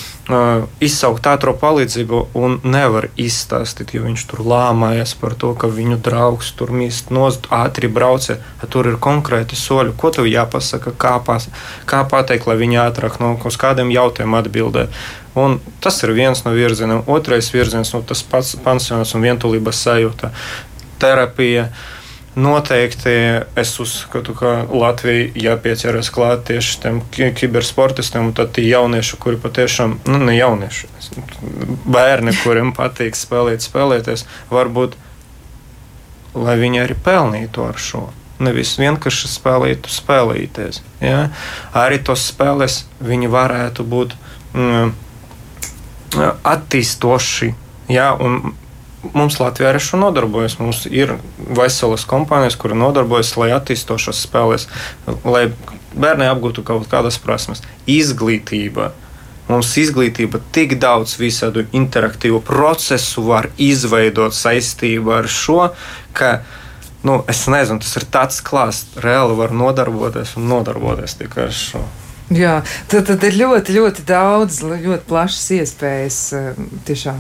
[0.81, 6.49] izsaukt ātrā palīdzību un nevar izstāstīt, jo viņš tur lāmājas par to, ka viņu draugs
[6.57, 8.39] tur mīst nost, ātri brauca.
[8.73, 11.45] Tur ir konkrēti soļi, ko tev jāpasaka, kā, pas,
[11.85, 14.87] kā pateikt, lai viņi ātrāk no uz kādiem jautājumiem atbildē.
[15.37, 17.03] Un tas ir viens no virzieniem.
[17.05, 20.31] Otrais virziens nu,- tas pats pansionāts un vientulības sajūta,
[20.97, 21.69] terapija.
[21.69, 22.04] Uh,
[22.35, 23.11] Noteikti
[23.55, 29.93] es uzskatu, ka Latvija jāpieķeras klāt tieši tam kibersportistiem, un tad tie jaunieši, kuri patiešām,
[30.11, 30.89] nu, ne jaunieši,
[31.87, 34.97] bērni, kuriem patīk spēlēt, spēlēties, varbūt,
[36.35, 38.03] lai viņi arī pelnītu ar šo.
[38.43, 40.81] Nevis vienkārši spēlētu, spēlēties.
[40.99, 41.29] Ja?
[41.71, 44.17] Arī tos spēles viņi varētu būt
[44.51, 44.91] mm,
[46.43, 47.53] attīstoši.
[47.95, 48.11] Ja?
[48.19, 48.57] Un
[49.13, 50.57] mums Latvijā ar šo nodarbojas.
[50.59, 54.67] Mums ir veselas kompānijas, kuri nodarbojas, lai attīstošas spēlēs,
[55.25, 55.47] lai
[55.95, 57.63] bērni apgūtu kaut kādas prasmes.
[57.89, 58.91] Izglītība.
[59.45, 65.59] Mums izglītība tik daudz visādu interaktīvu procesu var izveidot saistībā ar šo,
[66.17, 66.39] ka
[67.05, 71.83] nu, es nezinu, tas ir tāds klāsts, reāli var nodarboties un nodarboties tikai ar šo.
[72.33, 72.55] Jā,
[72.89, 76.17] tad, tad ir ļoti, ļoti daudz, ļoti plašas iespējas.
[76.33, 77.19] Eh, tiešām,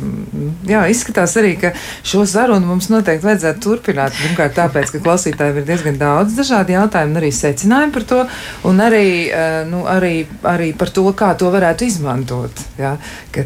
[0.65, 4.17] jā, izskatās arī, ka šo sarunu mums noteikti vajadzētu turpināt.
[4.17, 8.23] Pirmkārt, tāpēc, ka klausītājiem ir diezgan daudz dažādu jautājumu, arī secinājumu par to,
[8.65, 12.65] un arī, eh, nu, arī, arī par to, kā to varētu izmantot.
[12.81, 12.97] Jā,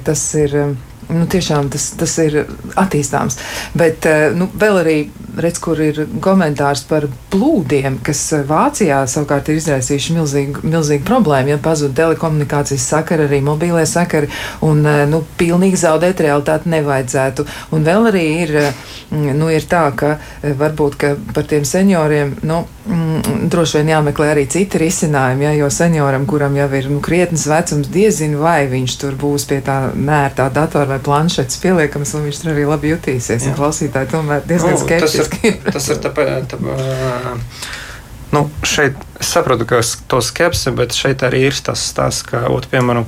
[0.07, 2.43] tas ir eh, nu, tiešām tas, tas ir
[2.79, 3.39] attīstāms.
[3.77, 4.97] Bet eh, nu, vēl arī
[5.39, 11.53] redz, kur ir komentārs par plūdiem, kas eh, Vācijā savukārt ir izraisījuši milzīgu, milzīgu problēmu.
[11.53, 14.29] Ja pazūd telekomunikācijas sakari, arī mobilie sakari,
[14.65, 17.47] un eh, nu, pilnīgi zaudēt realitāti nevajadzētu.
[17.75, 18.55] Un vēl arī ir,
[19.11, 24.45] nu, ir tā, ka varbūt ka par tiem senioriem nu, mm, droši vien jāmeklē arī
[24.51, 29.17] citi risinājumi, ja, jo senioram, kuram jau ir nu, krietnes vecums, diezinu, vai viņš tur
[29.19, 33.49] būs pie tā nērtā datora vai vai planšetes pieliekams, un viņš tur arī labi jutīsies.
[33.57, 35.53] Klausītāji tomēr diezgan nu, skeptiski.
[35.63, 36.51] Tas ir, tas ir tāpēc.
[36.51, 36.59] Tā,
[38.29, 42.67] Nu, šeit es saprotu, ka to skepsi, bet šeit arī ir tas stāsts, ka, ot,
[42.69, 43.07] piemēram,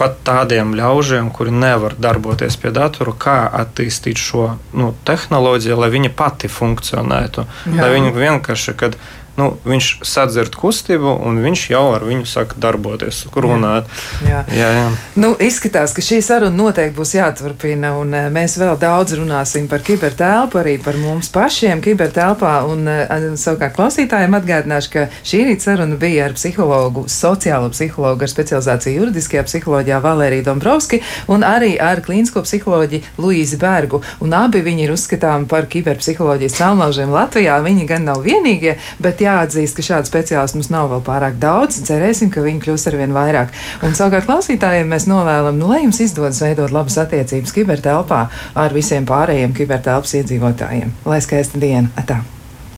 [0.00, 6.12] pat tādiem ļaužiem, kuri nevar darboties pie datora, kā attīstīt šo nu, tehnoloģiju, lai viņa
[6.16, 7.44] pati funkcionētu.
[7.68, 7.82] Jā.
[7.82, 8.96] Lai viņa vienkārši, kad
[9.38, 13.88] nu, viņš sadzird kustību, un viņš jau ar viņu saka darboties, runāt.
[14.26, 14.42] Jā.
[14.52, 14.88] Jā, jā.
[15.20, 19.84] Nu, izskatās, ka šī saruna noteikti būs jāturpina, un eh, mēs vēl daudz runāsim par
[19.84, 22.54] kibertelpu, arī par mums pašiem kibertelpā.
[22.72, 28.30] Un, uh, savukārt klausītājiem atgādināšu, ka šī rīta saruna bija ar psihologu, sociālo psihologu ar
[28.30, 31.00] specializāciju juridiskajā psiholoģijā Valēriju Dombrovski
[31.32, 34.02] un arī ar klīnisko psiholoģi Luīzi Bergu.
[34.24, 37.58] Un abi viņi ir uzskatāmi par kiberpsiholoģijas celmlaužiem Latvijā.
[37.64, 38.76] Viņi gan nav vienīgie,
[39.22, 41.80] bet jāatzīst, ka šādu speciālistu mums nav vēl pārāk daudz.
[41.86, 43.54] Cerēsim, ka viņi kļūs ar vien vairāk.
[43.86, 48.22] Un savukārt klausītājiem mēs novēlam, nu, lai jums izdodas veidot labas attiecības kibertelpā
[48.54, 50.94] ar visiem pārējiem kibertelpas iedzīvotājiem.
[51.06, 51.90] Lai skaista diena!
[51.96, 52.22] Atā.